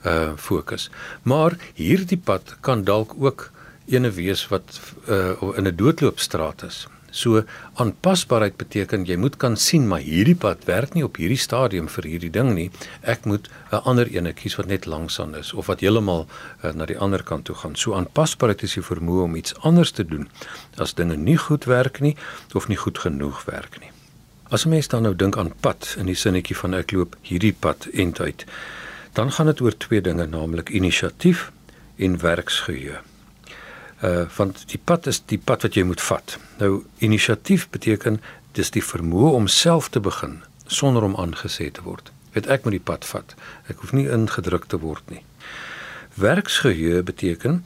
uh 0.06 0.34
fokus. 0.36 0.90
Maar 1.24 1.56
hierdie 1.74 2.18
pad 2.18 2.58
kan 2.60 2.84
dalk 2.84 3.13
ook 3.18 3.52
ene 3.86 4.12
wees 4.12 4.48
wat 4.48 4.82
uh 5.08 5.56
in 5.58 5.68
'n 5.68 5.75
doodloopstraat 5.75 6.63
is. 6.63 6.88
So 7.13 7.43
aanpasbaarheid 7.77 8.55
beteken 8.58 9.05
jy 9.05 9.20
moet 9.22 9.36
kan 9.38 9.53
sien 9.62 9.86
maar 9.88 10.01
hierdie 10.01 10.36
pad 10.36 10.65
werk 10.65 10.96
nie 10.98 11.03
op 11.05 11.20
hierdie 11.22 11.38
stadium 11.38 11.86
vir 11.93 12.08
hierdie 12.10 12.32
ding 12.34 12.50
nie. 12.58 12.70
Ek 13.05 13.27
moet 13.29 13.50
'n 13.72 13.86
ander 13.86 14.10
ene 14.10 14.34
kies 14.34 14.58
wat 14.58 14.65
net 14.65 14.88
langsaan 14.89 15.36
is 15.36 15.53
of 15.53 15.70
wat 15.70 15.86
heeltemal 15.86 16.25
uh, 16.63 16.74
na 16.74 16.86
die 16.89 16.98
ander 16.98 17.24
kant 17.24 17.46
toe 17.46 17.55
gaan. 17.55 17.75
So 17.75 17.93
aanpasbaarheid 17.93 18.63
is 18.63 18.74
die 18.74 18.86
vermoë 18.89 19.24
om 19.24 19.36
iets 19.36 19.53
anders 19.62 19.91
te 19.91 20.05
doen 20.05 20.27
as 20.77 20.93
dinge 20.93 21.15
nie 21.15 21.38
goed 21.38 21.65
werk 21.65 22.01
nie 22.01 22.17
of 22.53 22.67
nie 22.67 22.77
goed 22.77 22.98
genoeg 22.98 23.46
werk 23.46 23.79
nie. 23.79 23.91
As 24.50 24.65
'n 24.65 24.70
mens 24.70 24.88
dan 24.88 25.03
nou 25.03 25.15
dink 25.15 25.38
aan 25.38 25.53
pad 25.62 25.96
in 25.98 26.05
die 26.05 26.15
sinnetjie 26.15 26.58
van 26.58 26.74
ek 26.74 26.91
loop 26.91 27.15
hierdie 27.22 27.53
pad 27.53 27.88
end 27.93 28.20
uit, 28.20 28.46
dan 29.13 29.32
gaan 29.32 29.46
dit 29.46 29.62
oor 29.62 29.77
twee 29.77 30.01
dinge, 30.01 30.25
naamlik 30.25 30.70
inisiatief 30.70 31.51
en 31.98 32.17
werksgeheue 32.17 33.12
uh 34.03 34.25
want 34.38 34.63
die 34.72 34.79
pad 34.83 35.07
is 35.07 35.22
die 35.31 35.38
pad 35.38 35.62
wat 35.67 35.77
jy 35.77 35.83
moet 35.88 36.01
vat. 36.01 36.38
Nou 36.60 36.83
inisiatief 36.98 37.69
beteken 37.69 38.19
dis 38.57 38.72
die 38.72 38.83
vermoë 38.83 39.31
om 39.38 39.48
self 39.48 39.89
te 39.89 40.00
begin 40.00 40.41
sonder 40.67 41.03
om 41.03 41.15
aangesê 41.19 41.72
te 41.72 41.83
word. 41.86 42.12
Weet 42.33 42.48
ek 42.48 42.63
moet 42.65 42.77
die 42.77 42.88
pad 42.91 43.05
vat. 43.05 43.36
Ek 43.69 43.79
hoef 43.81 43.93
nie 43.93 44.10
ingedruk 44.10 44.65
te 44.67 44.79
word 44.81 45.03
nie. 45.13 45.24
Werksgeheue 46.19 47.03
beteken 47.03 47.63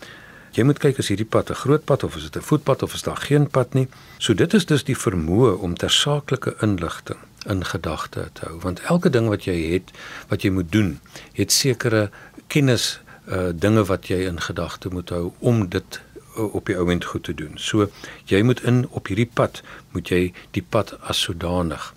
jy 0.57 0.63
moet 0.65 0.79
kyk 0.81 0.99
as 0.99 1.11
hierdie 1.11 1.29
pad 1.29 1.49
'n 1.51 1.61
groot 1.63 1.85
pad 1.85 2.03
of 2.03 2.15
is 2.15 2.29
dit 2.29 2.37
'n 2.37 2.47
voetpad 2.49 2.83
of 2.83 2.93
is 2.93 3.03
daar 3.03 3.21
geen 3.29 3.47
pad 3.47 3.73
nie. 3.73 3.87
So 4.17 4.33
dit 4.33 4.53
is 4.53 4.65
dus 4.65 4.83
die 4.83 4.97
vermoë 4.97 5.57
om 5.59 5.75
tersaaklike 5.75 6.55
inligting 6.61 7.19
in 7.49 7.65
gedagte 7.65 8.29
te 8.33 8.45
hou 8.45 8.59
want 8.59 8.79
elke 8.91 9.09
ding 9.09 9.27
wat 9.31 9.45
jy 9.47 9.57
het 9.73 9.91
wat 10.31 10.43
jy 10.43 10.51
moet 10.51 10.71
doen 10.71 10.97
het 11.33 11.51
sekere 11.51 12.09
kennis 12.47 12.99
uh 13.27 13.51
dinge 13.53 13.83
wat 13.87 14.07
jy 14.07 14.19
in 14.27 14.39
gedagte 14.41 14.89
moet 14.91 15.09
hou 15.09 15.31
om 15.39 15.67
dit 15.69 15.99
op 16.37 16.65
die 16.65 16.77
ouend 16.77 17.05
goed 17.05 17.23
te 17.23 17.33
doen. 17.33 17.57
So 17.57 17.89
jy 18.25 18.41
moet 18.41 18.63
in 18.63 18.87
op 18.89 19.07
hierdie 19.07 19.29
pad 19.33 19.61
moet 19.91 20.09
jy 20.09 20.33
die 20.51 20.65
pad 20.69 20.97
as 21.01 21.21
sodanig 21.21 21.93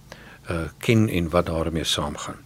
uh 0.51 0.67
ken 0.79 1.09
en 1.09 1.31
wat 1.31 1.47
daarmee 1.47 1.85
saamgaan. 1.85 2.39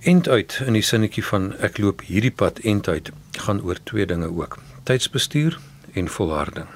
End 0.00 0.28
uit 0.28 0.60
in 0.66 0.72
die 0.72 0.82
sinnetjie 0.82 1.24
van 1.24 1.52
ek 1.58 1.78
loop 1.78 2.02
hierdie 2.06 2.34
pad 2.34 2.58
end 2.58 2.88
uit 2.88 3.10
gaan 3.38 3.62
oor 3.62 3.78
twee 3.82 4.06
dinge 4.06 4.28
ook. 4.30 4.58
Tydsbestuur 4.82 5.58
en 5.92 6.08
volharding. 6.08 6.68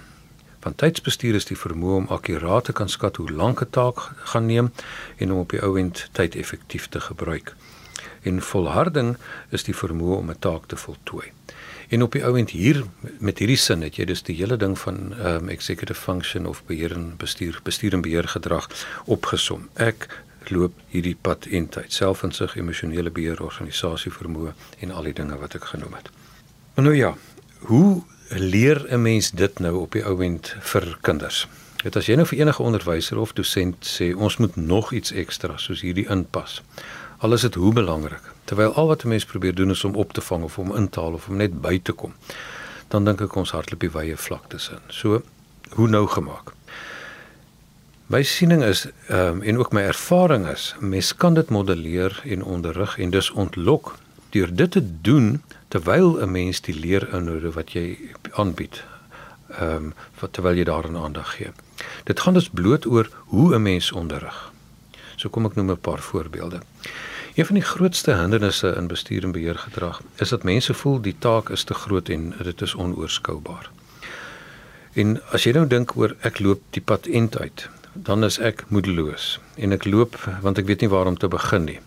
Want 0.62 0.78
tydsbestuur 0.78 1.34
is 1.34 1.46
die 1.46 1.58
vermoë 1.58 1.96
om 1.96 2.08
akkuraat 2.14 2.64
te 2.64 2.72
kan 2.72 2.88
skat 2.88 3.16
hoe 3.16 3.30
lank 3.30 3.62
'n 3.62 3.70
taak 3.70 3.98
gaan 4.32 4.46
neem 4.46 4.72
en 5.16 5.32
om 5.32 5.38
op 5.38 5.50
die 5.50 5.62
ou 5.62 5.78
end 5.78 6.08
tyd 6.12 6.34
effektief 6.34 6.88
te 6.88 7.00
gebruik. 7.00 7.54
En 8.22 8.42
volharding 8.42 9.16
is 9.50 9.64
die 9.64 9.76
vermoë 9.76 10.16
om 10.16 10.30
'n 10.30 10.38
taak 10.38 10.66
te 10.66 10.76
voltooi. 10.76 11.32
En 11.88 12.02
op 12.02 12.12
die 12.12 12.22
end 12.22 12.50
hier 12.50 12.84
met 13.18 13.38
hierdie 13.38 13.56
sin 13.56 13.82
het 13.82 13.96
jy 13.96 14.04
dus 14.04 14.22
die 14.22 14.36
hele 14.36 14.56
ding 14.56 14.78
van 14.78 15.14
um, 15.18 15.48
executive 15.48 16.00
function 16.00 16.46
of 16.46 16.62
beheer 16.66 16.92
en 16.92 17.14
bestuur, 17.16 17.60
bestuur 17.62 17.92
en 17.92 18.02
beheer 18.02 18.28
gedrag 18.28 18.68
opgesom. 19.06 19.68
Ek 19.74 20.08
loop 20.50 20.74
hierdie 20.90 21.16
pad 21.20 21.46
en 21.46 21.68
tyd 21.68 21.92
selfinsig, 21.92 22.56
emosionele 22.56 23.10
beheer, 23.10 23.42
organisasie 23.42 24.12
vermoë 24.12 24.54
en 24.80 24.90
al 24.90 25.10
die 25.10 25.16
dinge 25.20 25.38
wat 25.38 25.54
ek 25.54 25.70
genoem 25.74 25.94
het. 25.98 26.10
Maar 26.74 26.84
nou 26.84 26.96
ja, 26.96 27.14
hoe 27.68 28.02
leer 28.28 28.86
'n 28.88 29.02
mens 29.02 29.30
dit 29.30 29.58
nou 29.58 29.76
op 29.76 29.92
die 29.92 30.04
ouend 30.04 30.56
vir 30.60 30.98
kinders? 31.00 31.46
Dit 31.82 31.96
as 31.96 32.06
jy 32.06 32.14
nou 32.14 32.26
vir 32.26 32.38
enige 32.38 32.62
onderwyser 32.62 33.18
of 33.18 33.32
dosent 33.32 33.86
sê 33.86 34.14
ons 34.14 34.36
moet 34.36 34.56
nog 34.56 34.92
iets 34.92 35.12
ekstra 35.12 35.56
soos 35.58 35.80
hierdie 35.80 36.08
inpas. 36.08 36.62
Al 37.18 37.32
is 37.32 37.40
dit 37.40 37.54
hoe 37.54 37.72
belangrik, 37.72 38.31
terwyl 38.44 38.74
al 38.74 38.86
wat 38.86 39.04
'n 39.04 39.08
mens 39.08 39.24
probeer 39.24 39.54
doen 39.54 39.70
is 39.70 39.84
om 39.84 39.94
op 39.94 40.12
te 40.12 40.20
vang 40.20 40.44
of 40.44 40.58
om 40.58 40.76
in 40.76 40.88
te 40.88 41.00
haal 41.00 41.12
of 41.12 41.28
om 41.28 41.36
net 41.36 41.60
by 41.60 41.80
te 41.82 41.92
kom, 41.92 42.12
dan 42.88 43.04
dink 43.04 43.20
ek 43.20 43.36
ons 43.36 43.50
hardloop 43.50 43.80
die 43.80 43.90
wye 43.90 44.16
vlaktes 44.16 44.68
in. 44.68 44.80
So 44.88 45.22
hoe 45.70 45.88
nou 45.88 46.06
gemaak? 46.06 46.52
My 48.06 48.22
siening 48.22 48.62
is 48.62 48.86
ehm 49.08 49.28
um, 49.28 49.42
en 49.42 49.58
ook 49.58 49.72
my 49.72 49.82
ervaring 49.82 50.46
is, 50.46 50.74
mens 50.80 51.16
kan 51.16 51.34
dit 51.34 51.48
modelleer 51.48 52.20
en 52.24 52.42
onderrig 52.44 52.98
en 52.98 53.10
dus 53.10 53.30
ontlok 53.30 53.96
deur 54.30 54.54
dit 54.54 54.70
te 54.70 55.00
doen 55.00 55.42
terwyl 55.68 56.20
'n 56.20 56.30
mens 56.30 56.60
die 56.60 56.74
leerinhoude 56.74 57.52
wat 57.52 57.72
jy 57.72 57.98
aanbied 58.32 58.82
ehm 59.48 59.92
um, 60.20 60.30
terwyl 60.30 60.56
jy 60.56 60.64
daaraan 60.64 60.96
aandag 60.96 61.36
gee. 61.36 61.50
Dit 62.04 62.20
gaan 62.20 62.34
dus 62.34 62.48
bloot 62.48 62.86
oor 62.86 63.08
hoe 63.32 63.54
'n 63.54 63.62
mens 63.62 63.92
onderrig. 63.92 64.52
So 65.16 65.28
kom 65.28 65.46
ek 65.46 65.54
noem 65.54 65.70
'n 65.70 65.80
paar 65.80 66.00
voorbeelde. 66.00 66.60
Een 67.34 67.46
van 67.46 67.54
die 67.54 67.64
grootste 67.64 68.14
hindernisse 68.14 68.74
in 68.76 68.86
bestuur 68.86 69.24
en 69.24 69.32
beheer 69.32 69.58
gedrag 69.58 70.02
is 70.16 70.28
dat 70.28 70.42
mense 70.42 70.74
voel 70.74 71.00
die 71.00 71.16
taak 71.18 71.48
is 71.48 71.64
te 71.64 71.74
groot 71.74 72.08
en 72.08 72.34
dit 72.42 72.60
is 72.60 72.74
onoorskoubaar. 72.74 73.70
En 74.92 75.16
as 75.32 75.46
jy 75.46 75.54
nou 75.56 75.66
dink 75.66 75.96
oor 75.96 76.12
ek 76.20 76.42
loop 76.44 76.60
die 76.76 76.84
pad 76.84 77.06
end 77.06 77.38
uit, 77.38 77.68
dan 77.92 78.24
is 78.24 78.38
ek 78.38 78.64
moedeloos 78.68 79.38
en 79.60 79.72
ek 79.76 79.84
loop 79.84 80.16
want 80.44 80.58
ek 80.60 80.68
weet 80.68 80.84
nie 80.84 80.92
waar 80.92 81.08
om 81.10 81.18
te 81.18 81.28
begin 81.28 81.66
nie 81.68 81.78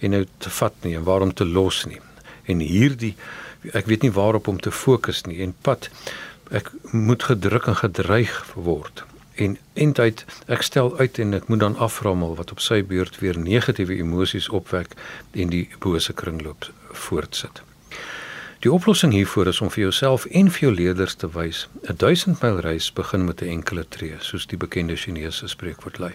en 0.00 0.14
nou 0.16 0.22
te 0.40 0.52
vat 0.58 0.76
nie 0.86 0.94
en 0.96 1.04
waar 1.04 1.24
om 1.26 1.32
te 1.36 1.44
los 1.44 1.84
nie 1.88 2.00
en 2.48 2.62
hierdie 2.64 3.14
ek 3.76 3.88
weet 3.90 4.06
nie 4.06 4.12
waarop 4.14 4.48
om 4.48 4.60
te 4.60 4.72
fokus 4.72 5.24
nie 5.28 5.42
en 5.44 5.52
pad 5.66 5.90
ek 6.52 6.70
moet 6.92 7.28
gedruk 7.28 7.68
en 7.68 7.76
gedreig 7.80 8.38
word 8.56 9.04
en 9.36 9.58
eintlik 9.74 10.24
ek 10.46 10.62
stel 10.62 10.98
uit 10.98 11.18
en 11.18 11.34
ek 11.34 11.48
moet 11.48 11.60
dan 11.60 11.76
aframmel 11.76 12.36
wat 12.36 12.52
op 12.52 12.60
sy 12.60 12.82
beurt 12.82 13.18
weer 13.18 13.38
negatiewe 13.38 13.98
emosies 13.98 14.48
opwek 14.48 14.94
en 15.32 15.48
die 15.50 15.68
bose 15.78 16.12
kringloop 16.12 16.70
voortsit 16.92 17.62
Die 18.64 18.72
oplossing 18.72 19.12
hiervoor 19.12 19.50
is 19.50 19.58
om 19.60 19.68
vir 19.68 19.82
jouself 19.82 20.22
en 20.32 20.46
vir 20.48 20.62
jou 20.62 20.70
leerders 20.72 21.14
te 21.20 21.28
wys: 21.28 21.66
'n 21.84 21.96
1000 22.00 22.40
myl 22.40 22.60
reis 22.64 22.92
begin 22.92 23.24
met 23.24 23.42
'n 23.42 23.50
enkele 23.56 23.84
tree, 23.88 24.16
soos 24.20 24.46
die 24.46 24.56
bekende 24.56 24.96
Chinese 24.96 25.48
spreekwoord 25.48 25.98
lui. 25.98 26.14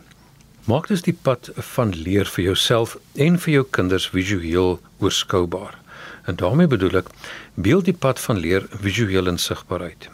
Maak 0.66 0.88
dus 0.88 1.02
die 1.02 1.18
pad 1.22 1.52
van 1.56 1.94
leer 1.94 2.26
vir 2.26 2.44
jouself 2.44 2.98
en 3.16 3.40
vir 3.40 3.54
jou 3.54 3.66
kinders 3.70 4.10
visueel 4.10 4.82
oorskoubaar. 5.00 5.78
En 6.26 6.36
daarmee 6.36 6.68
bedoel 6.68 6.98
ek 6.98 7.10
beeld 7.54 7.86
die 7.86 7.98
pad 8.00 8.20
van 8.20 8.38
leer 8.38 8.66
visueel 8.82 9.28
en 9.28 9.38
sigbaar 9.38 9.82
uit. 9.82 10.10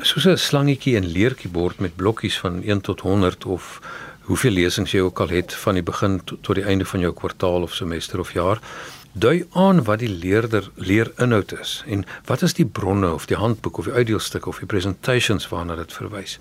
Soos 0.00 0.26
'n 0.26 0.36
slangetjie 0.38 0.96
en 0.96 1.06
leertjiebord 1.06 1.78
met 1.78 1.96
blokkies 1.96 2.38
van 2.38 2.62
1 2.62 2.80
tot 2.80 3.00
100 3.00 3.44
of 3.44 3.80
hoeveel 4.20 4.50
lesings 4.50 4.92
jy 4.92 5.00
ook 5.00 5.20
al 5.20 5.28
het 5.28 5.54
van 5.54 5.74
die 5.74 5.82
begin 5.82 6.20
tot, 6.24 6.42
tot 6.42 6.54
die 6.54 6.64
einde 6.64 6.84
van 6.84 7.00
jou 7.00 7.12
kwartaal 7.12 7.62
of 7.62 7.74
semester 7.74 8.20
of 8.20 8.32
jaar 8.32 8.60
dui 9.12 9.46
aan 9.52 9.82
wat 9.84 9.98
die 9.98 10.08
leerder 10.08 10.70
leerinhoud 10.74 11.52
is 11.60 11.82
en 11.86 12.04
wat 12.24 12.42
is 12.42 12.54
die 12.54 12.66
bronne 12.66 13.12
of 13.12 13.26
die 13.26 13.36
handboek 13.36 13.78
of 13.78 13.84
die 13.84 13.94
uitdeelstuk 13.94 14.46
of 14.46 14.58
die 14.58 14.66
presentations 14.66 15.48
waarna 15.48 15.74
dit 15.74 15.92
verwys. 15.92 16.38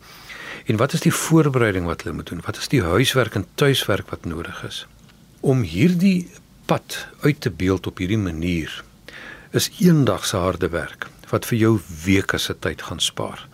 En 0.65 0.77
wat 0.77 0.93
is 0.93 1.01
die 1.01 1.13
voorbereiding 1.13 1.85
wat 1.85 2.01
hulle 2.01 2.15
moet 2.15 2.27
doen? 2.29 2.45
Wat 2.45 2.57
is 2.57 2.67
die 2.67 2.83
huiswerk 2.83 3.35
en 3.35 3.47
tuiswerk 3.55 4.09
wat 4.09 4.25
nodig 4.25 4.63
is? 4.63 4.85
Om 5.39 5.61
hierdie 5.61 6.29
pad 6.65 7.07
uit 7.21 7.41
te 7.41 7.49
beeld 7.49 7.87
op 7.87 7.97
hierdie 7.97 8.21
manier 8.21 8.83
is 9.51 9.71
eendag 9.79 10.25
se 10.25 10.37
harde 10.37 10.69
werk 10.69 11.07
wat 11.31 11.45
vir 11.49 11.57
jou 11.57 11.73
weke 12.05 12.37
se 12.37 12.55
tyd 12.59 12.81
gaan 12.87 12.99
spaar. 13.03 13.47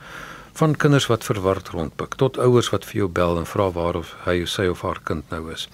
Van 0.53 0.75
kinders 0.77 1.09
wat 1.09 1.25
verward 1.25 1.73
rondpik 1.73 2.15
tot 2.21 2.37
ouers 2.37 2.69
wat 2.69 2.85
vir 2.85 3.03
jou 3.03 3.09
bel 3.09 3.39
en 3.41 3.49
vra 3.49 3.71
waar 3.73 3.97
of 3.97 4.15
hy 4.25 4.43
sy 4.45 4.67
of 4.69 4.83
haar 4.85 5.01
kind 5.03 5.29
nou 5.33 5.47
is. 5.53 5.67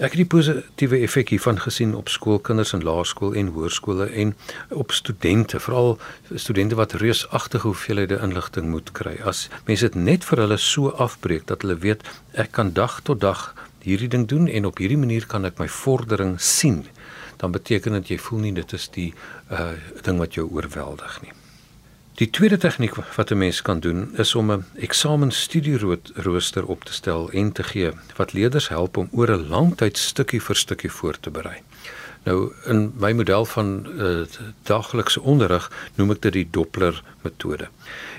Ek 0.00 0.14
het 0.14 0.22
die 0.22 0.30
positiewe 0.32 1.02
effek 1.04 1.28
hiervan 1.34 1.58
gesien 1.60 1.90
op 1.92 2.08
skoolkinders 2.08 2.70
in 2.72 2.80
laerskool 2.88 3.34
en 3.36 3.50
hoërskole 3.52 4.06
en 4.22 4.30
op 4.72 4.94
studente, 4.96 5.60
veral 5.60 5.98
studente 6.40 6.78
wat 6.78 6.94
reusagtige 7.02 7.66
hoeveelhede 7.68 8.16
inligting 8.24 8.70
moet 8.72 8.88
kry. 8.96 9.18
As 9.20 9.50
mense 9.66 9.90
dit 9.90 9.98
net 10.00 10.24
vir 10.24 10.40
hulle 10.46 10.56
so 10.56 10.94
afbreek 10.96 11.44
dat 11.52 11.66
hulle 11.66 11.76
weet 11.84 12.06
ek 12.32 12.54
kan 12.56 12.72
dag 12.72 13.02
tot 13.04 13.20
dag 13.20 13.50
hierdie 13.84 14.08
ding 14.08 14.24
doen 14.24 14.48
en 14.48 14.70
op 14.70 14.80
hierdie 14.80 14.98
manier 15.02 15.28
kan 15.28 15.44
ek 15.44 15.60
my 15.60 15.68
vordering 15.68 16.38
sien, 16.40 16.86
dan 17.40 17.50
beteken 17.50 17.92
dit 17.92 18.08
jy 18.14 18.18
voel 18.18 18.38
nie 18.46 18.56
dit 18.56 18.72
is 18.76 18.88
die 18.96 19.12
uh 19.50 19.72
ding 20.04 20.18
wat 20.20 20.34
jou 20.34 20.48
oorweldig 20.50 21.20
nie. 21.22 21.32
Die 22.20 22.28
tweede 22.28 22.58
tegniek 22.60 22.94
wat 23.16 23.30
'n 23.30 23.38
mens 23.38 23.62
kan 23.62 23.80
doen 23.80 24.10
is 24.16 24.34
om 24.34 24.52
'n 24.52 24.64
eksamensstudierooster 24.76 26.66
op 26.66 26.84
te 26.84 26.92
stel 26.92 27.30
en 27.30 27.52
te 27.52 27.62
gee 27.62 27.92
wat 28.16 28.32
leerders 28.32 28.68
help 28.68 28.96
om 28.96 29.08
oor 29.12 29.30
'n 29.30 29.48
lang 29.48 29.76
tyd 29.76 29.98
stukkie 29.98 30.42
vir 30.42 30.56
stukkie 30.56 30.92
voor 30.92 31.20
te 31.20 31.30
berei. 31.30 31.62
Nou 32.24 32.52
in 32.64 32.92
my 33.00 33.12
model 33.12 33.44
van 33.44 33.86
uh, 33.96 34.26
daglikse 34.62 35.20
onderrig 35.20 35.70
noem 35.94 36.10
ek 36.10 36.22
dit 36.22 36.32
die 36.32 36.48
Doppler 36.50 37.02
metode. 37.22 37.68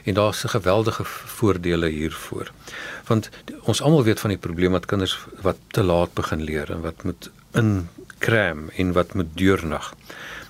En 0.03 0.13
daar's 0.13 0.43
'n 0.43 0.55
geweldige 0.57 1.03
voordele 1.05 1.87
hiervoor. 1.87 2.51
Want 3.05 3.29
ons 3.61 3.81
almal 3.81 4.03
weet 4.03 4.19
van 4.19 4.29
die 4.29 4.39
probleem 4.39 4.71
dat 4.71 4.85
kinders 4.85 5.19
wat 5.41 5.57
te 5.67 5.83
laat 5.83 6.13
begin 6.13 6.41
leer 6.41 6.71
en 6.71 6.81
wat 6.81 7.03
moet 7.03 7.29
inkram 8.21 8.69
en 8.75 8.93
wat 8.93 9.13
moet 9.13 9.37
deurnag. 9.37 9.93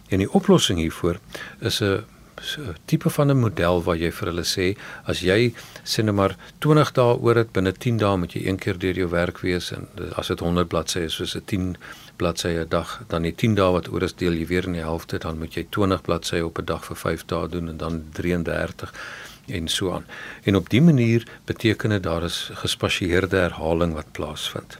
En 0.10 0.18
die 0.18 0.32
oplossing 0.32 0.80
hiervoor 0.80 1.20
is 1.60 1.82
'n 1.82 2.04
so 2.42 2.74
tipe 2.86 3.10
van 3.10 3.30
'n 3.30 3.40
model 3.40 3.84
waar 3.84 3.96
jy 3.96 4.12
vir 4.12 4.28
hulle 4.28 4.44
sê 4.44 4.78
as 5.06 5.20
jy 5.20 5.54
sê 5.84 6.04
net 6.04 6.16
maar 6.16 6.36
20 6.60 6.92
dae 6.92 7.16
oor 7.22 7.34
dit 7.34 7.52
binne 7.52 7.72
10 7.72 7.98
dae 7.98 8.18
moet 8.18 8.34
jy 8.34 8.48
een 8.48 8.58
keer 8.58 8.78
deur 8.80 8.96
jou 8.96 9.10
werk 9.10 9.40
wees 9.42 9.72
en 9.72 9.88
as 10.16 10.28
dit 10.28 10.40
100 10.40 10.68
bladsye 10.68 11.04
is 11.04 11.14
soos 11.14 11.36
'n 11.36 11.46
10 11.46 11.78
bladsye 12.18 12.60
'n 12.60 12.70
dag 12.70 13.04
dan 13.08 13.22
die 13.22 13.36
10 13.36 13.56
dae 13.56 13.72
wat 13.72 13.92
oor 13.92 14.04
is 14.04 14.16
deel 14.16 14.34
jy 14.34 14.48
weer 14.48 14.66
in 14.66 14.74
die 14.74 14.82
helfte 14.82 15.20
dan 15.20 15.38
moet 15.38 15.54
jy 15.54 15.68
20 15.70 16.02
bladsye 16.02 16.46
op 16.46 16.58
'n 16.58 16.66
dag 16.66 16.86
vir 16.86 16.96
5 16.96 17.26
dae 17.26 17.48
doen 17.48 17.70
en 17.70 17.78
dan 17.78 18.04
33 18.12 18.92
en 19.48 19.68
so 19.68 19.92
aan. 19.92 20.06
En 20.44 20.56
op 20.56 20.70
dië 20.70 20.82
manier 20.82 21.28
beteken 21.46 21.90
dit 21.90 22.04
daar 22.04 22.24
is 22.24 22.50
gespasieerde 22.54 23.38
herhaling 23.38 23.94
wat 23.94 24.12
plaasvind. 24.12 24.80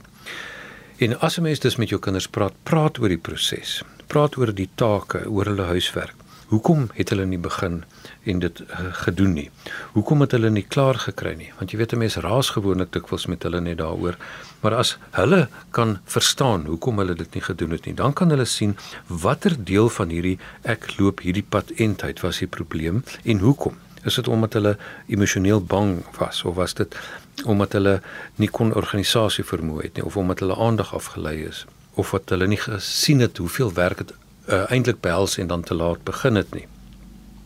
En 1.02 1.20
as 1.20 1.36
'n 1.38 1.42
mens 1.42 1.58
dus 1.58 1.76
met 1.76 1.88
jou 1.88 2.00
kinders 2.00 2.28
praat, 2.28 2.52
praat 2.62 2.98
oor 2.98 3.08
die 3.08 3.18
proses. 3.18 3.82
Praat 4.06 4.36
oor 4.36 4.54
die 4.54 4.68
take, 4.74 5.28
oor 5.28 5.44
hulle 5.44 5.62
huiswerk. 5.62 6.14
Hoekom 6.46 6.90
het 6.94 7.08
hulle 7.08 7.24
nie 7.26 7.38
begin 7.38 7.84
en 8.22 8.38
dit 8.38 8.60
uh, 8.60 8.66
gedoen 8.92 9.32
nie? 9.32 9.50
Hoekom 9.92 10.20
het 10.20 10.30
hulle 10.30 10.50
nie 10.50 10.64
klaar 10.68 10.94
gekry 10.94 11.34
nie? 11.34 11.50
Want 11.58 11.70
jy 11.70 11.78
weet 11.78 11.92
'n 11.92 11.98
mens 11.98 12.16
raas 12.16 12.50
gewoonlik 12.50 12.92
dikwels 12.92 13.26
met 13.26 13.42
hulle 13.42 13.60
net 13.60 13.78
daaroor. 13.78 14.16
Maar 14.60 14.74
as 14.74 14.98
hulle 15.10 15.48
kan 15.70 15.98
verstaan 16.04 16.66
hoekom 16.66 16.98
hulle 16.98 17.14
dit 17.14 17.34
nie 17.34 17.42
gedoen 17.42 17.70
het 17.70 17.84
nie, 17.86 17.94
dan 17.94 18.12
kan 18.12 18.30
hulle 18.30 18.44
sien 18.44 18.76
watter 19.06 19.64
deel 19.64 19.88
van 19.88 20.08
hierdie 20.08 20.38
ek 20.62 20.98
loop 20.98 21.20
hierdie 21.20 21.46
pad 21.48 21.70
entheid 21.70 22.20
was 22.20 22.38
die 22.38 22.46
probleem 22.46 23.04
en 23.24 23.38
hoekom? 23.38 23.74
Is 24.04 24.14
dit 24.14 24.28
omdat 24.28 24.52
hulle 24.52 24.76
emosioneel 25.06 25.60
bang 25.64 26.04
was 26.18 26.44
of 26.44 26.54
was 26.54 26.74
dit 26.74 26.96
omdat 27.44 27.72
hulle 27.72 28.00
nie 28.36 28.48
kon 28.48 28.74
organisasie 28.74 29.44
vermoë 29.44 29.82
het 29.82 29.96
nie 29.96 30.04
of 30.04 30.16
omdat 30.16 30.44
hulle 30.44 30.56
aandag 30.56 30.94
afgelei 30.94 31.42
is 31.48 31.64
of 31.94 32.10
wat 32.10 32.30
hulle 32.32 32.46
nie 32.46 32.60
gesien 32.60 33.20
het 33.20 33.36
hoeveel 33.36 33.72
werk 33.72 33.98
dit 34.04 34.12
uh, 34.48 34.64
eintlik 34.70 35.00
behels 35.00 35.38
en 35.38 35.46
dan 35.46 35.62
te 35.62 35.74
laat 35.74 36.04
begin 36.04 36.34
het 36.34 36.54
nie. 36.54 36.66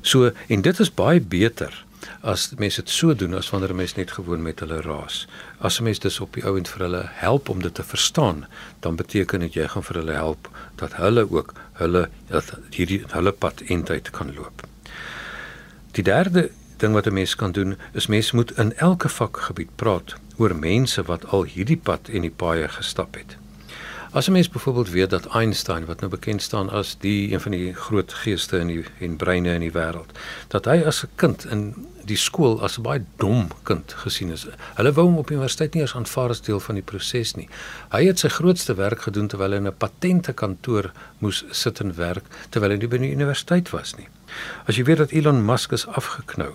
So 0.02 0.30
en 0.48 0.62
dit 0.62 0.80
is 0.80 0.92
baie 0.94 1.20
beter 1.20 1.84
as 2.22 2.50
mense 2.58 2.82
dit 2.82 2.92
so 2.92 3.14
doen 3.14 3.34
as 3.34 3.50
wanneer 3.50 3.72
'n 3.72 3.76
mens 3.76 3.94
net 3.94 4.12
gewoon 4.12 4.42
met 4.42 4.60
hulle 4.60 4.80
raas. 4.80 5.26
As 5.58 5.80
'n 5.80 5.82
mens 5.82 5.98
dis 5.98 6.20
op 6.20 6.34
die 6.34 6.44
ouend 6.44 6.68
vir 6.68 6.80
hulle 6.80 7.02
help 7.06 7.48
om 7.48 7.62
dit 7.62 7.74
te 7.74 7.82
verstaan, 7.82 8.46
dan 8.80 8.96
beteken 8.96 9.40
dit 9.40 9.54
jy 9.54 9.68
gaan 9.68 9.82
vir 9.82 9.96
hulle 9.96 10.12
help 10.12 10.48
dat 10.74 10.92
hulle 10.92 11.30
ook 11.30 11.52
hulle 11.72 12.08
dat 12.28 12.58
hierdie 12.70 13.04
hulle 13.08 13.32
pad 13.32 13.62
eintlik 13.68 14.12
kan 14.12 14.34
loop. 14.34 14.66
Die 15.92 16.04
derde 16.04 16.50
ding 16.76 16.92
wat 16.92 17.06
'n 17.06 17.12
mens 17.12 17.34
kan 17.34 17.52
doen 17.52 17.76
is 17.92 18.06
mens 18.06 18.32
moet 18.32 18.58
in 18.58 18.76
elke 18.76 19.08
vakgebied 19.08 19.70
praat 19.76 20.14
oor 20.36 20.56
mense 20.56 21.02
wat 21.02 21.26
al 21.26 21.44
hierdie 21.44 21.80
pad 21.82 22.08
en 22.08 22.20
die 22.20 22.36
paaie 22.36 22.68
gestap 22.68 23.14
het. 23.14 23.36
As 24.10 24.26
'n 24.28 24.32
mens 24.32 24.48
byvoorbeeld 24.48 24.90
weet 24.90 25.10
dat 25.10 25.26
Einstein 25.26 25.84
wat 25.84 26.00
nou 26.00 26.10
bekend 26.10 26.42
staan 26.42 26.70
as 26.70 26.96
die 26.98 27.32
een 27.32 27.40
van 27.40 27.52
die 27.52 27.74
groot 27.74 28.12
geeste 28.12 28.58
in 28.58 28.66
die 28.66 28.84
en 28.98 29.16
breine 29.16 29.54
in 29.54 29.60
die 29.60 29.72
wêreld, 29.72 30.18
dat 30.48 30.64
hy 30.64 30.82
as 30.86 31.02
'n 31.02 31.08
kind 31.14 31.44
in 31.44 31.74
die 32.04 32.16
skool 32.16 32.62
as 32.62 32.78
'n 32.78 32.82
baie 32.82 33.04
dom 33.16 33.48
kind 33.62 33.92
gesien 33.92 34.30
is. 34.30 34.46
Hulle 34.74 34.92
wou 34.92 35.06
hom 35.06 35.18
op 35.18 35.30
universiteit 35.30 35.74
nie 35.74 35.82
eens 35.82 35.94
aanvaar 35.94 36.28
as 36.28 36.40
deel 36.40 36.60
van 36.60 36.74
die 36.74 36.84
proses 36.84 37.34
nie. 37.34 37.48
Hy 37.90 38.06
het 38.06 38.18
sy 38.18 38.28
grootste 38.28 38.74
werk 38.74 39.00
gedoen 39.00 39.28
terwyl 39.28 39.50
hy 39.50 39.56
in 39.56 39.66
'n 39.66 39.76
patente 39.76 40.32
kantoor 40.32 40.92
moes 41.18 41.44
sit 41.50 41.80
en 41.80 41.96
werk 41.96 42.24
terwyl 42.50 42.70
hy 42.70 42.76
nie 42.76 42.88
by 42.88 42.98
die 42.98 43.12
universiteit 43.12 43.70
was 43.70 43.94
nie. 43.96 44.08
As 44.66 44.76
jy 44.76 44.84
weet 44.84 44.98
dat 44.98 45.10
Elon 45.10 45.44
Musk 45.44 45.72
is 45.72 45.86
afgeknou 45.86 46.52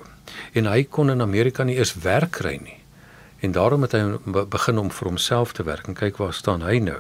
en 0.54 0.66
hy 0.66 0.84
kon 0.84 1.10
in 1.10 1.22
Amerika 1.22 1.64
nie 1.64 1.78
eens 1.78 1.94
werk 1.94 2.32
kry 2.32 2.60
nie. 2.64 2.81
En 3.42 3.52
daarom 3.52 3.82
het 3.82 3.92
hy 3.98 4.04
begin 4.50 4.78
om 4.78 4.92
vir 4.94 5.08
homself 5.08 5.54
te 5.58 5.64
werk 5.66 5.88
en 5.90 5.98
kyk 5.98 6.18
waar 6.22 6.34
staan 6.34 6.62
hy 6.62 6.78
nou. 6.78 7.00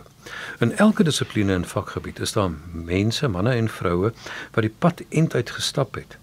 In 0.59 0.73
elke 0.77 1.03
dissipline 1.05 1.53
en 1.53 1.65
vakgebied 1.65 2.19
is 2.19 2.33
daar 2.33 2.49
mense, 2.73 3.27
manne 3.27 3.53
en 3.53 3.69
vroue 3.69 4.09
wat 4.55 4.65
die 4.65 4.73
pad 4.85 5.03
end 5.09 5.37
uit 5.37 5.53
gestap 5.57 5.95
het 6.01 6.17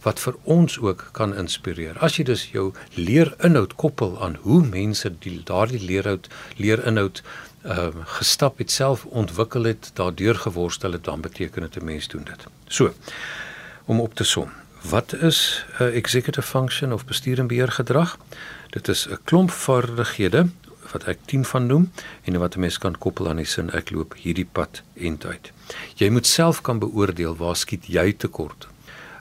wat 0.00 0.20
vir 0.20 0.36
ons 0.48 0.78
ook 0.80 1.08
kan 1.12 1.34
inspireer. 1.36 1.98
As 2.00 2.16
jy 2.16 2.24
dus 2.24 2.46
jou 2.54 2.70
leerinhoud 2.96 3.74
koppel 3.80 4.14
aan 4.24 4.38
hoe 4.44 4.62
mense 4.64 5.10
die 5.20 5.40
daardie 5.44 5.80
leerinhoud 5.82 6.30
leerinhoud 6.56 7.20
uh, 7.64 7.90
gestap 8.16 8.62
het, 8.62 8.70
self 8.72 9.04
ontwikkel 9.04 9.68
het, 9.68 9.90
daardeur 9.94 10.40
geworstel 10.46 10.96
het, 10.96 11.04
dan 11.04 11.20
beteken 11.20 11.68
dit 11.68 11.76
'n 11.76 11.84
mens 11.84 12.08
doen 12.08 12.24
dit. 12.24 12.46
So, 12.66 12.94
om 13.84 14.00
op 14.00 14.14
te 14.14 14.24
som. 14.24 14.48
Wat 14.88 15.12
is 15.12 15.64
'n 15.78 15.82
uh, 15.82 15.96
executive 15.96 16.46
function 16.46 16.92
of 16.92 17.04
bestuur 17.04 17.38
en 17.38 17.46
beheer 17.46 17.72
gedrag? 17.72 18.16
Dit 18.70 18.88
is 18.88 19.08
'n 19.08 19.18
klomp 19.24 19.50
vaardighede 19.50 20.48
wat 20.92 21.04
ek 21.04 21.18
10 21.24 21.44
van 21.44 21.66
noem 21.66 21.90
en 22.22 22.38
wat 22.38 22.54
'n 22.54 22.60
mens 22.60 22.78
kan 22.78 22.98
koppel 22.98 23.28
aan 23.28 23.36
die 23.36 23.44
sin 23.44 23.70
ek 23.70 23.90
loop 23.90 24.14
hierdie 24.14 24.48
pad 24.52 24.82
end 24.94 25.24
uit. 25.24 25.52
Jy 25.94 26.08
moet 26.10 26.26
self 26.26 26.60
kan 26.60 26.78
beoordeel 26.78 27.36
waar 27.36 27.56
skiet 27.56 27.86
jy 27.86 28.12
tekort. 28.12 28.68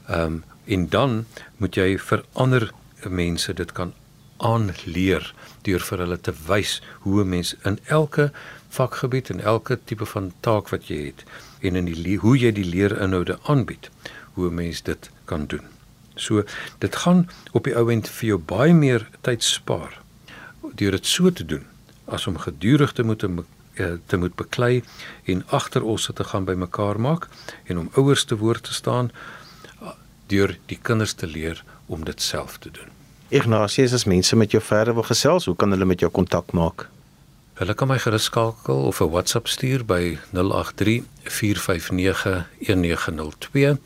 Ehm 0.08 0.26
um, 0.26 0.44
en 0.66 0.90
dan 0.90 1.26
moet 1.58 1.76
jy 1.76 1.98
vir 1.98 2.24
ander 2.34 2.72
mense 3.10 3.54
dit 3.54 3.72
kan 3.72 3.94
aanleer 4.38 5.34
deur 5.62 5.80
vir 5.80 5.98
hulle 5.98 6.20
te 6.22 6.34
wys 6.48 6.82
hoe 7.00 7.24
'n 7.24 7.30
mens 7.30 7.56
in 7.64 7.80
elke 7.86 8.32
vakgebied 8.70 9.30
en 9.30 9.42
elke 9.42 9.80
tipe 9.86 10.06
van 10.06 10.32
taak 10.40 10.70
wat 10.70 10.88
jy 10.88 11.06
het 11.06 11.24
en 11.60 11.76
in 11.76 11.86
die 11.86 12.18
hoe 12.18 12.38
jy 12.38 12.52
die 12.52 12.70
leerinhoude 12.76 13.40
aanbied 13.44 13.90
hoe 14.34 14.50
'n 14.50 14.56
mens 14.56 14.82
dit 14.82 15.10
kan 15.26 15.46
doen. 15.46 15.79
So 16.20 16.44
dit 16.84 16.96
gaan 16.96 17.26
op 17.52 17.64
die 17.64 17.76
ou 17.76 17.88
end 17.92 18.10
vir 18.20 18.28
jou 18.34 18.40
baie 18.52 18.74
meer 18.74 19.08
tyd 19.22 19.44
spaar 19.44 19.98
deur 20.76 20.92
dit 20.92 21.06
so 21.08 21.32
te 21.32 21.46
doen 21.46 21.66
as 22.06 22.28
om 22.28 22.38
gedurig 22.38 22.92
te 22.94 23.04
moet 23.04 23.24
eh, 23.24 23.96
te 24.06 24.18
moet 24.18 24.36
beklei 24.36 24.84
en 25.26 25.44
agter 25.56 25.84
ons 25.84 26.10
te 26.14 26.24
gaan 26.24 26.46
bymekaar 26.46 27.00
maak 27.00 27.28
en 27.66 27.80
om 27.80 27.92
ouers 27.96 28.26
te 28.26 28.38
woord 28.38 28.64
te 28.64 28.74
staan 28.74 29.12
deur 30.30 30.56
die 30.70 30.80
kinders 30.82 31.14
te 31.14 31.28
leer 31.28 31.64
om 31.88 32.06
dit 32.06 32.22
self 32.22 32.58
te 32.58 32.72
doen. 32.72 32.90
Ignatius, 33.30 33.94
as 33.94 34.06
mense 34.10 34.36
met 34.36 34.54
jou 34.54 34.62
verder 34.64 34.94
wil 34.98 35.06
gesels, 35.06 35.46
hoe 35.46 35.56
kan 35.56 35.74
hulle 35.74 35.86
met 35.90 36.02
jou 36.02 36.10
kontak 36.14 36.54
maak? 36.58 36.88
Hulle 37.60 37.76
kan 37.78 37.90
my 37.92 37.98
gerus 38.00 38.30
skakel 38.30 38.86
of 38.90 39.02
'n 39.02 39.12
WhatsApp 39.14 39.48
stuur 39.48 39.86
by 39.86 40.18
083 40.34 41.04
459 41.24 42.46
1902 42.60 43.78